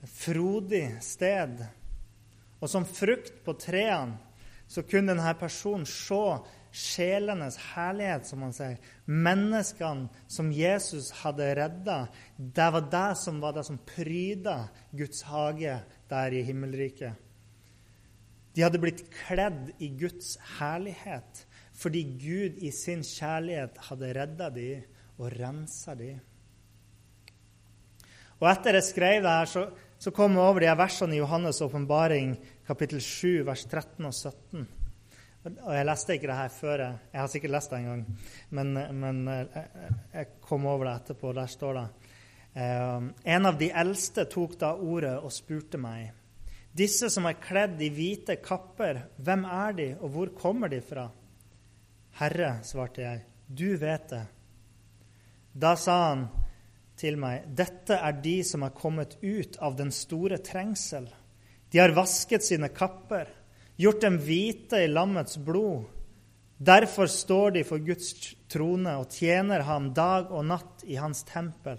Et 0.00 0.14
frodig 0.16 0.86
sted. 1.04 1.60
Og 2.56 2.70
som 2.72 2.86
frukt 2.88 3.42
på 3.44 3.52
trærne 3.60 4.16
så 4.64 4.80
kunne 4.88 5.12
denne 5.12 5.34
personen 5.36 5.84
se 5.84 6.22
sjelenes 6.72 7.58
herlighet, 7.74 8.24
som 8.30 8.46
han 8.46 8.56
sier. 8.56 8.80
Menneskene 9.04 10.08
som 10.24 10.48
Jesus 10.56 11.10
hadde 11.20 11.50
redda. 11.60 11.98
Det 12.38 12.70
var 12.78 12.88
det 12.96 13.10
som 13.20 13.44
var 13.44 13.58
det 13.58 13.66
som 13.68 13.82
pryda 13.92 14.56
Guds 14.96 15.20
hage 15.28 15.76
der 16.08 16.32
i 16.32 16.46
himmelriket. 16.48 17.12
De 18.56 18.64
hadde 18.64 18.80
blitt 18.80 19.04
kledd 19.12 19.74
i 19.84 19.92
Guds 20.00 20.38
herlighet 20.56 21.44
fordi 21.80 22.02
Gud 22.20 22.58
i 22.60 22.72
sin 22.74 23.04
kjærlighet 23.06 23.78
hadde 23.88 24.12
redda 24.16 24.50
dem 24.52 24.82
og 25.20 25.32
rensa 25.32 25.94
dem. 25.96 26.18
Og 28.40 28.48
etter 28.48 28.78
jeg 28.78 28.88
skrev 28.88 29.22
det 29.24 29.32
her, 29.32 29.48
så, 29.48 29.66
så 30.00 30.12
kom 30.16 30.36
jeg 30.36 30.44
over 30.44 30.64
de 30.64 30.74
versene 30.80 31.16
i 31.16 31.20
Johannes' 31.20 31.60
åpenbaring, 31.64 32.36
kapittel 32.68 33.02
7, 33.04 33.42
vers 33.48 33.66
13 33.68 34.08
og 34.08 34.14
17. 34.14 34.68
Og 35.44 35.72
Jeg 35.72 35.86
leste 35.88 36.16
ikke 36.16 36.28
det 36.28 36.36
her 36.36 36.52
før. 36.52 36.82
Jeg, 36.84 36.96
jeg 37.12 37.20
har 37.20 37.28
sikkert 37.32 37.52
lest 37.54 37.72
det 37.72 37.78
en 37.80 37.90
gang, 37.90 38.06
men, 38.50 38.72
men 39.00 39.20
jeg, 39.28 39.66
jeg, 40.12 40.26
kom 40.44 40.66
over 40.68 40.88
det 40.88 40.94
etterpå. 41.00 41.32
Der 41.36 41.52
står 41.52 41.78
det 41.78 41.84
eh, 42.60 43.06
En 43.36 43.48
av 43.48 43.60
de 43.60 43.70
eldste 43.82 44.26
tok 44.28 44.58
da 44.60 44.74
ordet 44.76 45.16
og 45.16 45.32
spurte 45.32 45.80
meg. 45.80 46.10
Disse 46.76 47.08
som 47.12 47.24
er 47.26 47.40
kledd 47.40 47.80
i 47.82 47.88
hvite 47.92 48.36
kapper, 48.44 49.06
hvem 49.16 49.48
er 49.48 49.72
de, 49.80 49.88
og 50.00 50.12
hvor 50.14 50.32
kommer 50.36 50.68
de 50.72 50.80
fra? 50.84 51.08
Herre, 52.20 52.58
svarte 52.68 53.00
jeg, 53.00 53.22
du 53.48 53.78
vet 53.80 54.10
det. 54.12 54.24
Da 55.56 55.72
sa 55.80 55.94
han 56.10 56.26
til 57.00 57.16
meg, 57.16 57.46
dette 57.56 57.96
er 57.96 58.18
de 58.20 58.34
som 58.44 58.66
er 58.66 58.74
kommet 58.76 59.16
ut 59.22 59.56
av 59.64 59.78
den 59.78 59.88
store 59.94 60.36
trengsel. 60.44 61.06
De 61.72 61.80
har 61.80 61.94
vasket 61.96 62.44
sine 62.44 62.68
kapper, 62.76 63.30
gjort 63.80 64.04
dem 64.04 64.18
hvite 64.20 64.82
i 64.84 64.90
lammets 64.90 65.38
blod. 65.40 65.86
Derfor 66.60 67.08
står 67.08 67.54
de 67.56 67.64
for 67.64 67.80
Guds 67.80 68.12
trone 68.52 68.98
og 69.00 69.14
tjener 69.16 69.64
ham 69.64 69.88
dag 69.96 70.28
og 70.28 70.44
natt 70.50 70.84
i 70.84 70.98
hans 71.00 71.24
tempel. 71.24 71.78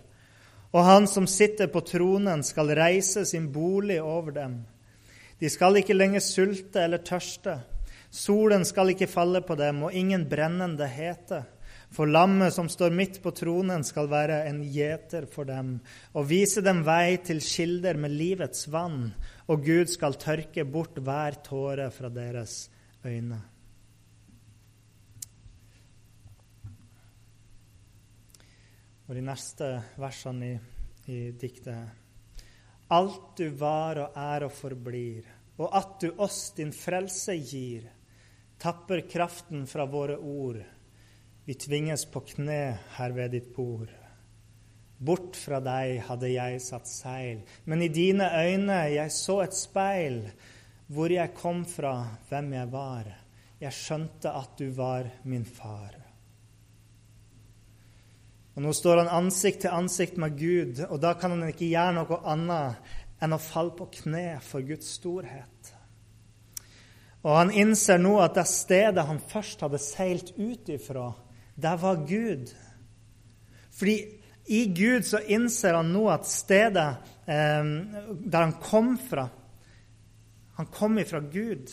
Og 0.73 0.87
han 0.87 1.05
som 1.05 1.27
sitter 1.29 1.69
på 1.69 1.83
tronen, 1.85 2.41
skal 2.41 2.73
reise 2.73 3.27
sin 3.29 3.51
bolig 3.53 3.99
over 4.01 4.33
dem. 4.33 4.63
De 5.37 5.49
skal 5.53 5.77
ikke 5.77 5.93
lenger 5.93 6.23
sulte 6.25 6.81
eller 6.81 7.03
tørste. 7.05 7.59
Solen 8.11 8.65
skal 8.67 8.91
ikke 8.91 9.07
falle 9.07 9.39
på 9.47 9.55
dem, 9.55 9.85
og 9.87 9.95
ingen 9.95 10.27
brennende 10.29 10.87
hete. 10.91 11.45
For 11.91 12.07
lammet 12.07 12.53
som 12.55 12.69
står 12.71 12.93
midt 12.95 13.19
på 13.23 13.33
tronen, 13.35 13.83
skal 13.83 14.07
være 14.11 14.45
en 14.47 14.61
gjeter 14.63 15.25
for 15.31 15.47
dem 15.47 15.73
og 16.15 16.27
vise 16.29 16.63
dem 16.63 16.85
vei 16.87 17.17
til 17.23 17.41
kilder 17.43 17.99
med 17.99 18.15
livets 18.15 18.69
vann, 18.71 19.09
og 19.51 19.65
Gud 19.65 19.91
skal 19.91 20.15
tørke 20.19 20.63
bort 20.63 20.99
hver 21.03 21.41
tåre 21.43 21.89
fra 21.91 22.11
deres 22.11 22.69
øyne. 23.03 23.41
Og 29.11 29.17
de 29.17 29.23
neste 29.27 29.73
versene 29.99 30.47
i, 30.47 30.59
i 31.11 31.23
diktet 31.35 31.97
Alt 32.91 33.33
du 33.39 33.49
var 33.59 33.99
og 33.99 34.19
er 34.19 34.45
og 34.47 34.55
forblir, 34.55 35.27
og 35.59 35.75
at 35.75 35.97
du 35.99 36.13
oss 36.23 36.53
din 36.55 36.71
frelse 36.75 37.35
gir, 37.35 37.83
tapper 38.61 39.01
kraften 39.09 39.65
fra 39.67 39.87
våre 39.89 40.19
ord 40.21 40.61
vi 41.45 41.53
tvinges 41.57 42.05
på 42.05 42.21
kne 42.21 42.77
her 42.95 43.11
ved 43.11 43.33
ditt 43.33 43.49
bord. 43.55 43.89
Bort 45.01 45.35
fra 45.35 45.57
deg 45.63 45.97
hadde 46.05 46.29
jeg 46.29 46.61
satt 46.61 46.89
seil, 46.89 47.41
men 47.65 47.81
i 47.81 47.89
dine 47.89 48.27
øyne 48.29 48.83
jeg 48.93 49.13
så 49.15 49.39
et 49.43 49.57
speil. 49.57 50.21
Hvor 50.91 51.09
jeg 51.09 51.33
kom 51.33 51.63
fra, 51.65 52.19
hvem 52.29 52.53
jeg 52.53 52.69
var. 52.71 53.09
Jeg 53.61 53.75
skjønte 53.77 54.33
at 54.35 54.57
du 54.59 54.69
var 54.75 55.07
min 55.23 55.45
far. 55.47 55.95
Og 58.55 58.65
Nå 58.65 58.73
står 58.75 58.99
han 58.99 59.13
ansikt 59.21 59.63
til 59.63 59.73
ansikt 59.73 60.19
med 60.19 60.35
Gud, 60.37 60.83
og 60.89 60.99
da 61.01 61.13
kan 61.15 61.31
han 61.35 61.47
ikke 61.47 61.71
gjøre 61.71 61.95
noe 61.95 62.19
annet 62.27 62.95
enn 63.23 63.35
å 63.35 63.41
falle 63.41 63.75
på 63.77 63.87
kne 64.01 64.25
for 64.43 64.65
Guds 64.67 64.91
storhet. 64.99 65.71
Og 67.21 67.35
han 67.35 67.51
innser 67.53 68.01
nå 68.01 68.15
at 68.23 68.37
det 68.39 68.47
stedet 68.49 69.05
han 69.05 69.21
først 69.31 69.61
hadde 69.61 69.81
seilt 69.81 70.33
ut 70.39 70.71
ifra, 70.73 71.11
det 71.61 71.75
var 71.81 72.01
Gud. 72.07 72.49
Fordi 73.77 73.97
i 74.51 74.65
Gud 74.73 75.05
så 75.05 75.21
innser 75.29 75.77
han 75.77 75.91
nå 75.93 76.07
at 76.11 76.25
stedet 76.27 76.87
eh, 77.29 77.69
der 78.09 78.41
han 78.41 78.57
kom 78.63 78.95
fra 78.97 79.29
Han 80.57 80.67
kom 80.69 80.99
ifra 80.99 81.19
Gud. 81.19 81.71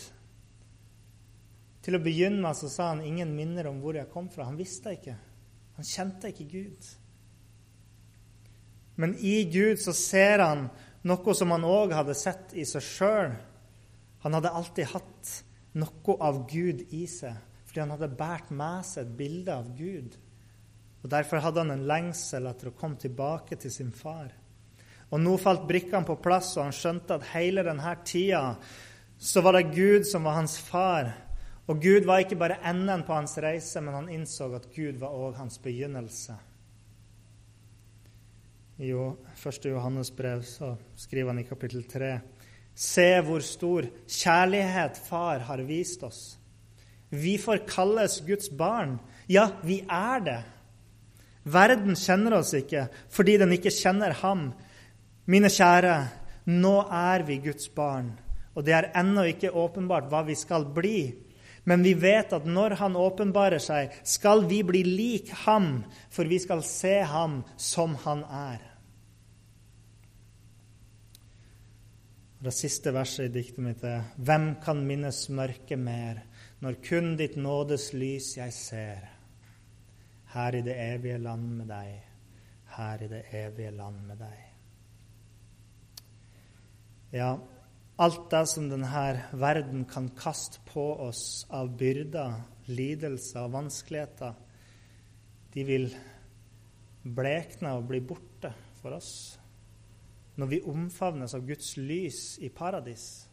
Til 1.85 1.97
å 1.97 2.01
begynne 2.01 2.41
med 2.41 2.57
så 2.57 2.69
sa 2.71 2.87
han 2.93 3.03
ingen 3.05 3.35
minner 3.35 3.67
om 3.69 3.81
hvor 3.83 3.93
jeg 3.93 4.09
kom 4.09 4.29
fra. 4.33 4.47
Han 4.47 4.57
visste 4.57 4.95
ikke. 4.95 5.13
Han 5.77 5.85
kjente 5.85 6.31
ikke 6.31 6.47
Gud. 6.49 6.87
Men 8.97 9.13
i 9.19 9.43
Gud 9.51 9.77
så 9.83 9.93
ser 9.93 10.41
han 10.41 10.65
noe 11.07 11.35
som 11.37 11.53
han 11.53 11.67
òg 11.67 11.93
hadde 11.95 12.15
sett 12.17 12.55
i 12.57 12.65
seg 12.67 12.83
sjøl. 12.87 13.35
Han 14.23 14.35
hadde 14.35 14.51
alltid 14.51 14.91
hatt 14.93 15.35
noe 15.79 16.15
av 16.19 16.43
Gud 16.49 16.87
i 16.95 17.05
seg 17.07 17.45
fordi 17.69 17.83
han 17.83 17.91
hadde 17.93 18.15
båret 18.17 18.47
med 18.49 18.85
seg 18.87 19.03
et 19.03 19.17
bilde 19.19 19.53
av 19.53 19.67
Gud. 19.77 20.15
Og 21.03 21.11
Derfor 21.13 21.43
hadde 21.43 21.61
han 21.61 21.73
en 21.75 21.85
lengsel 21.85 22.47
etter 22.49 22.71
å 22.71 22.77
komme 22.79 22.97
tilbake 22.97 23.59
til 23.61 23.69
sin 23.69 23.91
far. 23.93 24.31
Og 25.13 25.21
Nå 25.21 25.35
falt 25.37 25.67
brikkene 25.69 26.01
på 26.05 26.17
plass, 26.17 26.55
og 26.57 26.65
han 26.65 26.73
skjønte 26.73 27.19
at 27.19 27.27
hele 27.35 27.61
denne 27.65 27.93
tida 28.05 28.55
så 29.19 29.43
var 29.45 29.57
det 29.57 29.75
Gud 29.75 30.07
som 30.09 30.25
var 30.25 30.39
hans 30.39 30.57
far. 30.57 31.11
Og 31.69 31.77
Gud 31.81 32.09
var 32.09 32.23
ikke 32.23 32.39
bare 32.41 32.57
enden 32.65 33.05
på 33.05 33.13
hans 33.13 33.37
reise, 33.37 33.81
men 33.85 33.93
han 33.93 34.09
innså 34.09 34.49
at 34.57 34.69
Gud 34.73 34.97
var 35.01 35.13
òg 35.13 35.37
hans 35.37 35.59
begynnelse. 35.61 36.39
I 38.79 38.89
1. 38.95 39.65
Johannes 39.69 40.09
brev 40.15 40.41
så 40.47 40.71
skriver 40.97 41.33
han 41.33 41.41
i 41.41 41.47
kapittel 41.47 41.83
3.: 41.83 42.13
Se 42.79 43.11
hvor 43.27 43.43
stor 43.43 43.89
kjærlighet 44.07 44.99
Far 45.09 45.43
har 45.49 45.67
vist 45.67 46.03
oss 46.07 46.39
vi 47.09 47.37
får 47.37 47.57
kalles 47.67 48.21
Guds 48.25 48.49
barn. 48.49 48.99
Ja, 49.27 49.49
vi 49.61 49.81
er 49.89 50.19
det. 50.21 50.39
Verden 51.43 51.97
kjenner 51.97 52.37
oss 52.39 52.53
ikke 52.53 52.87
fordi 53.13 53.37
den 53.41 53.55
ikke 53.55 53.73
kjenner 53.73 54.13
ham. 54.21 54.51
Mine 55.29 55.49
kjære, 55.53 55.95
nå 56.49 56.75
er 56.85 57.25
vi 57.25 57.39
Guds 57.43 57.69
barn, 57.73 58.13
og 58.57 58.65
det 58.65 58.73
er 58.73 58.91
ennå 58.97 59.27
ikke 59.29 59.53
åpenbart 59.53 60.09
hva 60.09 60.23
vi 60.25 60.37
skal 60.37 60.65
bli. 60.73 61.11
Men 61.69 61.83
vi 61.85 61.93
vet 61.93 62.33
at 62.33 62.47
når 62.49 62.77
Han 62.79 62.95
åpenbarer 62.95 63.61
seg, 63.61 63.93
skal 64.03 64.47
vi 64.49 64.63
bli 64.63 64.81
lik 64.83 65.29
ham, 65.45 65.83
for 66.09 66.25
vi 66.25 66.39
skal 66.39 66.63
se 66.63 67.01
ham 67.05 67.43
som 67.57 67.95
han 68.05 68.23
er. 68.23 68.68
Det 72.39 72.53
siste 72.55 72.93
verset 72.95 73.25
i 73.27 73.33
diktet 73.35 73.59
mitt 73.59 73.81
er 73.83 74.05
Hvem 74.15 74.53
kan 74.63 74.79
minnes 74.87 75.25
mørket 75.35 75.79
mer 75.79 76.21
når 76.63 76.77
kun 76.85 77.17
ditt 77.19 77.35
nådes 77.35 77.89
lys 77.91 78.33
jeg 78.37 78.53
ser. 78.55 79.01
Her 80.31 80.55
i 80.55 80.61
det 80.63 80.75
evige 80.79 81.17
land 81.19 81.49
med 81.57 81.67
deg, 81.71 81.97
her 82.77 83.03
i 83.03 83.09
det 83.11 83.23
evige 83.35 83.71
land 83.75 83.99
med 84.07 84.21
deg. 84.21 84.37
Ja, 87.17 87.33
alt 87.99 88.27
det 88.31 88.43
som 88.51 88.69
denne 88.71 89.03
verden 89.33 89.83
kan 89.89 90.11
kaste 90.15 90.61
på 90.69 90.85
oss 91.09 91.43
av 91.49 91.73
byrder, 91.75 92.37
lidelser 92.69 93.47
og 93.47 93.55
vanskeligheter, 93.57 94.37
de 95.55 95.65
vil 95.65 95.89
blekne 97.03 97.73
og 97.79 97.89
bli 97.89 98.03
borte 98.05 98.53
for 98.79 98.95
oss 98.99 99.38
når 100.39 100.47
vi 100.53 100.61
omfavnes 100.71 101.33
av 101.35 101.43
Guds 101.47 101.73
lys 101.77 102.37
i 102.39 102.49
paradis, 102.49 103.27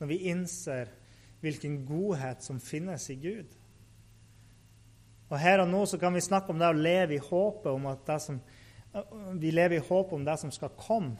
når 0.00 0.08
vi 0.08 0.22
innser 0.30 0.90
hvilken 1.44 1.82
godhet 1.86 2.44
som 2.44 2.60
finnes 2.62 3.10
i 3.12 3.18
Gud. 3.20 3.56
Og 5.28 5.38
Her 5.42 5.64
og 5.64 5.70
nå 5.70 5.82
så 5.90 5.98
kan 6.00 6.14
vi 6.14 6.24
snakke 6.24 6.52
om 6.52 6.60
det 6.60 6.70
å 6.70 6.78
leve 6.78 7.16
i 7.16 7.22
håpet 7.22 7.72
om 7.72 7.88
at 7.90 8.04
det 8.08 8.18
som, 8.24 8.38
vi 9.36 9.52
lever 9.52 9.78
i 9.78 9.86
håp 9.88 10.14
om 10.16 10.24
det 10.24 10.38
som 10.40 10.52
skal 10.54 10.72
komme. 10.78 11.16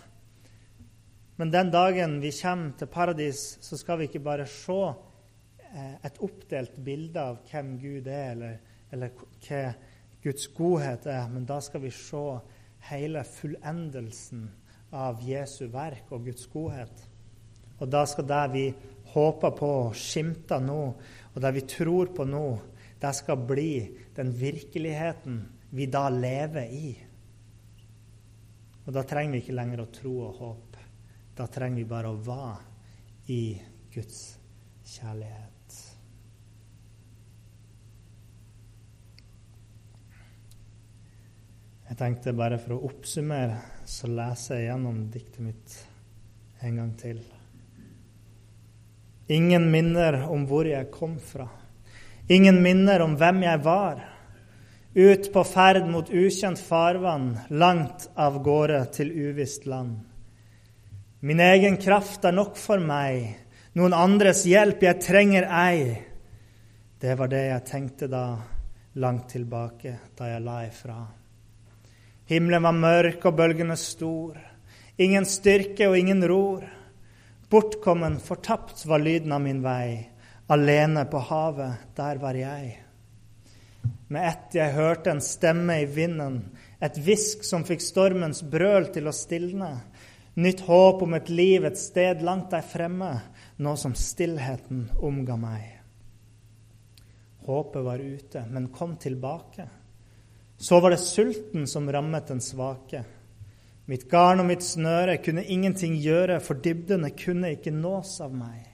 Men 1.36 1.52
den 1.52 1.68
dagen 1.68 2.20
vi 2.22 2.32
kommer 2.32 2.72
til 2.78 2.88
paradis, 2.88 3.58
så 3.60 3.76
skal 3.76 4.00
vi 4.00 4.08
ikke 4.08 4.24
bare 4.24 4.46
se 4.48 4.78
eh, 4.88 5.96
et 6.06 6.20
oppdelt 6.24 6.78
bilde 6.84 7.20
av 7.20 7.42
hvem 7.50 7.74
Gud 7.82 8.08
er, 8.08 8.30
eller, 8.32 8.54
eller 8.94 9.12
hva 9.44 9.66
Guds 10.24 10.48
godhet 10.56 11.04
er, 11.12 11.26
men 11.30 11.44
da 11.46 11.60
skal 11.62 11.84
vi 11.84 11.92
se 11.92 12.24
hele 12.88 13.20
fullendelsen 13.28 14.46
av 14.96 15.20
Jesu 15.24 15.66
verk 15.72 16.12
og 16.14 16.24
Guds 16.28 16.46
godhet. 16.52 17.02
Og 17.76 17.90
da 17.92 18.04
skal 18.08 18.28
det 18.28 18.44
vi 18.54 18.64
håper 19.12 19.52
på 19.56 19.68
og 19.86 19.98
skimter 19.98 20.62
nå, 20.64 20.80
og 21.34 21.42
det 21.44 21.52
vi 21.56 21.64
tror 21.68 22.12
på 22.16 22.24
nå, 22.28 22.46
det 23.00 23.12
skal 23.16 23.42
bli 23.48 23.72
den 24.16 24.32
virkeligheten 24.32 25.42
vi 25.76 25.88
da 25.92 26.06
lever 26.12 26.72
i. 26.72 26.94
Og 28.86 28.94
da 28.94 29.02
trenger 29.04 29.36
vi 29.36 29.42
ikke 29.44 29.58
lenger 29.58 29.82
å 29.82 29.90
tro 29.92 30.14
og 30.28 30.40
håpe. 30.40 30.86
Da 31.36 31.48
trenger 31.52 31.82
vi 31.82 31.90
bare 31.90 32.12
å 32.12 32.22
være 32.24 33.32
i 33.34 33.42
Guds 33.92 34.20
kjærlighet. 34.86 35.52
Jeg 41.86 41.98
tenkte 42.00 42.34
bare 42.34 42.58
for 42.58 42.76
å 42.76 42.84
oppsummere, 42.88 43.58
så 43.86 44.08
leser 44.10 44.58
jeg 44.58 44.70
gjennom 44.70 45.04
diktet 45.14 45.42
mitt 45.46 45.76
en 46.66 46.78
gang 46.80 46.92
til. 46.98 47.20
Ingen 49.30 49.70
minner 49.70 50.24
om 50.30 50.46
hvor 50.46 50.66
jeg 50.66 50.90
kom 50.94 51.16
fra. 51.22 51.46
Ingen 52.28 52.58
minner 52.62 53.02
om 53.04 53.14
hvem 53.18 53.42
jeg 53.46 53.62
var. 53.62 54.02
Ut 54.96 55.28
på 55.32 55.42
ferd 55.46 55.86
mot 55.90 56.10
ukjent 56.10 56.58
farvann, 56.62 57.34
langt 57.50 58.08
av 58.14 58.40
gårde 58.42 58.80
til 58.96 59.12
uvisst 59.12 59.66
land. 59.70 59.98
Min 61.20 61.42
egen 61.42 61.76
kraft 61.82 62.24
er 62.24 62.34
nok 62.34 62.56
for 62.58 62.82
meg, 62.82 63.28
noen 63.78 63.94
andres 63.94 64.44
hjelp 64.48 64.82
jeg 64.86 65.02
trenger 65.04 65.46
ei. 65.46 65.80
Det 66.98 67.14
var 67.18 67.30
det 67.30 67.44
jeg 67.48 67.66
tenkte 67.68 68.08
da, 68.10 68.24
langt 69.02 69.28
tilbake, 69.34 69.98
da 70.16 70.30
jeg 70.32 70.44
la 70.46 70.58
ifra. 70.64 70.98
Himmelen 72.26 72.64
var 72.66 72.74
mørk 72.74 73.28
og 73.28 73.36
bølgene 73.38 73.76
stor, 73.78 74.38
ingen 74.98 75.26
styrke 75.28 75.86
og 75.86 75.98
ingen 75.98 76.24
ror. 76.26 76.64
Bortkommen, 77.50 78.18
fortapt 78.18 78.82
var 78.90 78.98
lyden 78.98 79.34
av 79.36 79.44
min 79.44 79.62
vei. 79.62 80.08
Alene 80.50 81.04
på 81.10 81.20
havet, 81.28 81.92
der 81.94 82.18
var 82.22 82.34
jeg. 82.38 82.72
Med 84.10 84.26
ett 84.26 84.54
jeg 84.58 84.74
hørte 84.74 85.10
en 85.14 85.22
stemme 85.22 85.80
i 85.82 85.86
vinden, 85.86 86.42
Et 86.80 86.98
hvisk 87.00 87.44
som 87.44 87.62
fikk 87.64 87.80
stormens 87.80 88.42
brøl 88.44 88.90
til 88.92 89.08
å 89.08 89.14
stilne. 89.16 89.70
Nytt 90.36 90.66
håp 90.66 91.00
om 91.06 91.14
et 91.16 91.30
liv 91.32 91.64
et 91.64 91.78
sted 91.80 92.20
langt 92.20 92.50
der 92.52 92.60
fremme, 92.60 93.14
nå 93.56 93.72
som 93.80 93.94
stillheten 93.96 94.90
omga 95.00 95.38
meg. 95.40 95.70
Håpet 97.46 97.86
var 97.86 98.02
ute, 98.02 98.44
men 98.50 98.68
kom 98.74 98.98
tilbake. 99.00 99.64
Så 100.58 100.80
var 100.80 100.90
det 100.90 101.02
sulten 101.02 101.66
som 101.66 101.90
rammet 101.92 102.30
den 102.32 102.40
svake. 102.40 103.04
Mitt 103.86 104.08
garn 104.10 104.40
og 104.42 104.48
mitt 104.48 104.64
snøre 104.66 105.18
kunne 105.22 105.44
ingenting 105.44 105.94
gjøre, 106.02 106.40
for 106.42 106.58
dybdene 106.58 107.12
kunne 107.14 107.52
ikke 107.54 107.74
nås 107.74 108.16
av 108.24 108.32
meg. 108.34 108.64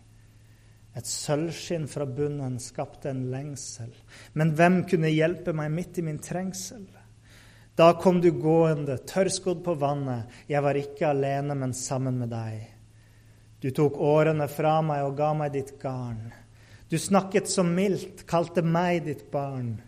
Et 0.96 1.08
sølvskinn 1.08 1.84
fra 1.88 2.06
bunnen 2.08 2.58
skapte 2.60 3.10
en 3.10 3.26
lengsel, 3.32 3.92
men 4.36 4.52
hvem 4.56 4.82
kunne 4.88 5.12
hjelpe 5.12 5.54
meg 5.56 5.72
midt 5.72 6.00
i 6.00 6.04
min 6.04 6.20
trengsel? 6.20 6.84
Da 7.76 7.94
kom 7.96 8.20
du 8.20 8.28
gående, 8.36 8.98
tørrskodd 9.08 9.62
på 9.64 9.74
vannet. 9.80 10.28
Jeg 10.48 10.60
var 10.64 10.76
ikke 10.76 11.08
alene, 11.08 11.56
men 11.56 11.72
sammen 11.72 12.18
med 12.20 12.28
deg. 12.32 12.66
Du 13.64 13.70
tok 13.72 13.96
årene 13.96 14.48
fra 14.52 14.80
meg 14.84 15.06
og 15.06 15.16
ga 15.16 15.30
meg 15.38 15.54
ditt 15.54 15.78
garn. 15.80 16.26
Du 16.92 16.98
snakket 17.00 17.48
så 17.48 17.64
mildt, 17.64 18.26
kalte 18.28 18.60
meg 18.60 19.06
ditt 19.06 19.30
barn. 19.32 19.78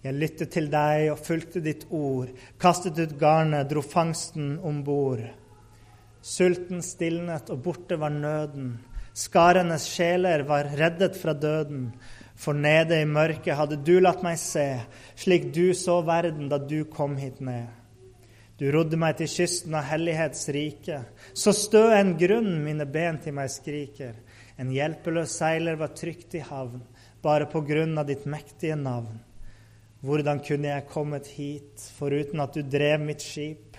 Jeg 0.00 0.16
lyttet 0.16 0.54
til 0.54 0.70
deg 0.72 1.10
og 1.12 1.20
fulgte 1.20 1.60
ditt 1.60 1.84
ord, 1.92 2.30
kastet 2.60 2.96
ut 3.02 3.18
garnet, 3.20 3.68
dro 3.68 3.82
fangsten 3.84 4.54
om 4.64 4.80
bord. 4.84 5.26
Sulten 6.24 6.80
stilnet, 6.84 7.50
og 7.52 7.60
borte 7.64 7.98
var 8.00 8.12
nøden. 8.14 8.78
Skarenes 9.16 9.84
sjeler 9.92 10.46
var 10.48 10.70
reddet 10.78 11.18
fra 11.20 11.34
døden. 11.36 11.90
For 12.40 12.56
nede 12.56 12.96
i 13.02 13.04
mørket 13.04 13.58
hadde 13.58 13.76
du 13.84 13.98
latt 14.00 14.24
meg 14.24 14.38
se, 14.40 14.80
slik 15.20 15.50
du 15.52 15.74
så 15.76 15.98
verden 16.06 16.48
da 16.48 16.56
du 16.56 16.86
kom 16.88 17.18
hit 17.20 17.42
ned. 17.44 17.68
Du 18.56 18.66
rodde 18.72 18.96
meg 19.00 19.16
til 19.16 19.28
kysten 19.28 19.76
av 19.76 19.86
hellighets 19.88 20.48
rike. 20.52 21.02
Så 21.32 21.52
stø 21.56 21.86
en 21.96 22.14
grunn 22.20 22.58
mine 22.64 22.84
ben 22.88 23.20
til 23.20 23.36
meg 23.36 23.52
skriker. 23.52 24.16
En 24.60 24.72
hjelpeløs 24.72 25.36
seiler 25.40 25.76
var 25.80 25.92
trygt 25.96 26.36
i 26.36 26.44
havn, 26.44 26.82
bare 27.24 27.48
på 27.48 27.64
grunn 27.68 27.96
av 28.00 28.08
ditt 28.08 28.26
mektige 28.28 28.76
navn. 28.76 29.20
Hvordan 30.00 30.40
kunne 30.40 30.70
jeg 30.70 30.88
kommet 30.88 31.26
hit 31.36 31.82
foruten 31.98 32.40
at 32.40 32.54
du 32.56 32.62
drev 32.64 33.02
mitt 33.04 33.20
skip, 33.20 33.76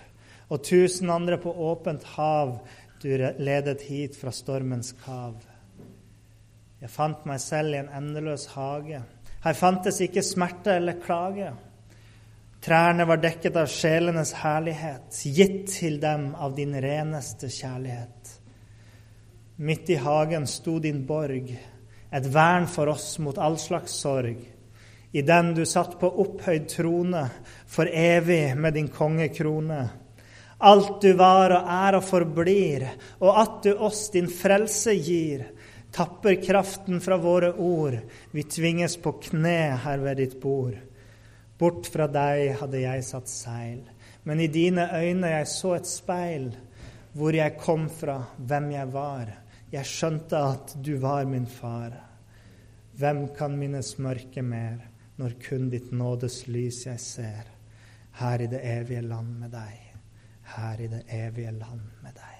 og 0.52 0.62
tusen 0.62 1.10
andre 1.10 1.38
på 1.40 1.50
åpent 1.50 2.04
hav 2.14 2.60
du 3.02 3.08
ledet 3.42 3.82
hit 3.88 4.14
fra 4.18 4.30
stormens 4.34 4.92
kav? 5.02 5.40
Jeg 6.82 6.90
fant 6.90 7.26
meg 7.26 7.42
selv 7.42 7.74
i 7.74 7.80
en 7.80 7.90
endeløs 7.94 8.48
hage. 8.54 9.02
Her 9.42 9.58
fantes 9.58 10.00
ikke 10.02 10.22
smerte 10.22 10.76
eller 10.78 10.98
klage. 11.02 11.50
Trærne 12.62 13.06
var 13.06 13.18
dekket 13.18 13.58
av 13.58 13.70
sjelenes 13.70 14.30
herlighet, 14.38 15.18
gitt 15.34 15.64
til 15.74 15.98
dem 16.02 16.28
av 16.38 16.54
din 16.54 16.76
reneste 16.78 17.50
kjærlighet. 17.50 18.34
Midt 19.62 19.90
i 19.90 19.98
hagen 19.98 20.46
sto 20.46 20.78
din 20.82 21.02
borg, 21.06 21.50
et 22.12 22.26
vern 22.34 22.68
for 22.70 22.90
oss 22.94 23.16
mot 23.18 23.38
all 23.38 23.58
slags 23.58 23.98
sorg. 23.98 24.38
I 25.12 25.22
den 25.22 25.54
du 25.54 25.64
satt 25.68 25.98
på 26.00 26.08
opphøyd 26.22 26.68
trone, 26.72 27.26
for 27.66 27.88
evig 27.88 28.56
med 28.56 28.74
din 28.74 28.88
kongekrone. 28.88 29.82
Alt 30.62 31.02
du 31.02 31.12
var 31.18 31.52
og 31.56 31.68
er 31.74 31.98
og 31.98 32.06
forblir, 32.06 32.86
og 33.20 33.40
at 33.42 33.60
du 33.66 33.72
oss 33.74 34.06
din 34.14 34.30
frelse 34.30 34.94
gir 34.96 35.48
tapper 35.92 36.38
kraften 36.44 37.00
fra 37.00 37.16
våre 37.16 37.52
ord. 37.52 37.98
Vi 38.30 38.42
tvinges 38.42 38.96
på 38.96 39.12
kne 39.28 39.76
her 39.84 40.00
ved 40.00 40.16
ditt 40.22 40.38
bord. 40.40 40.76
Bort 41.58 41.86
fra 41.92 42.08
deg 42.10 42.56
hadde 42.62 42.80
jeg 42.80 43.04
satt 43.06 43.30
seil, 43.30 43.82
men 44.24 44.40
i 44.40 44.48
dine 44.50 44.88
øyne 44.96 45.34
jeg 45.36 45.50
så 45.52 45.76
et 45.76 45.88
speil. 45.88 46.52
Hvor 47.12 47.36
jeg 47.36 47.58
kom 47.60 47.90
fra, 47.92 48.22
hvem 48.38 48.70
jeg 48.72 48.88
var. 48.88 49.26
Jeg 49.72 49.84
skjønte 49.84 50.38
at 50.54 50.72
du 50.80 50.94
var 51.00 51.26
min 51.28 51.44
far. 51.44 51.92
Hvem 52.96 53.26
kan 53.36 53.52
minnes 53.60 53.90
mørket 54.00 54.44
mer, 54.44 54.78
når 55.22 55.38
kun 55.38 55.68
ditt 55.70 55.92
nådes 55.94 56.46
lys 56.50 56.82
jeg 56.88 57.00
ser? 57.00 57.50
Her 58.18 58.42
i 58.42 58.48
det 58.50 58.60
evige 58.66 59.04
land 59.06 59.36
med 59.38 59.54
deg, 59.54 59.76
her 60.56 60.80
i 60.82 60.88
det 60.90 61.04
evige 61.14 61.52
land 61.54 61.84
med 62.02 62.16
deg. 62.18 62.31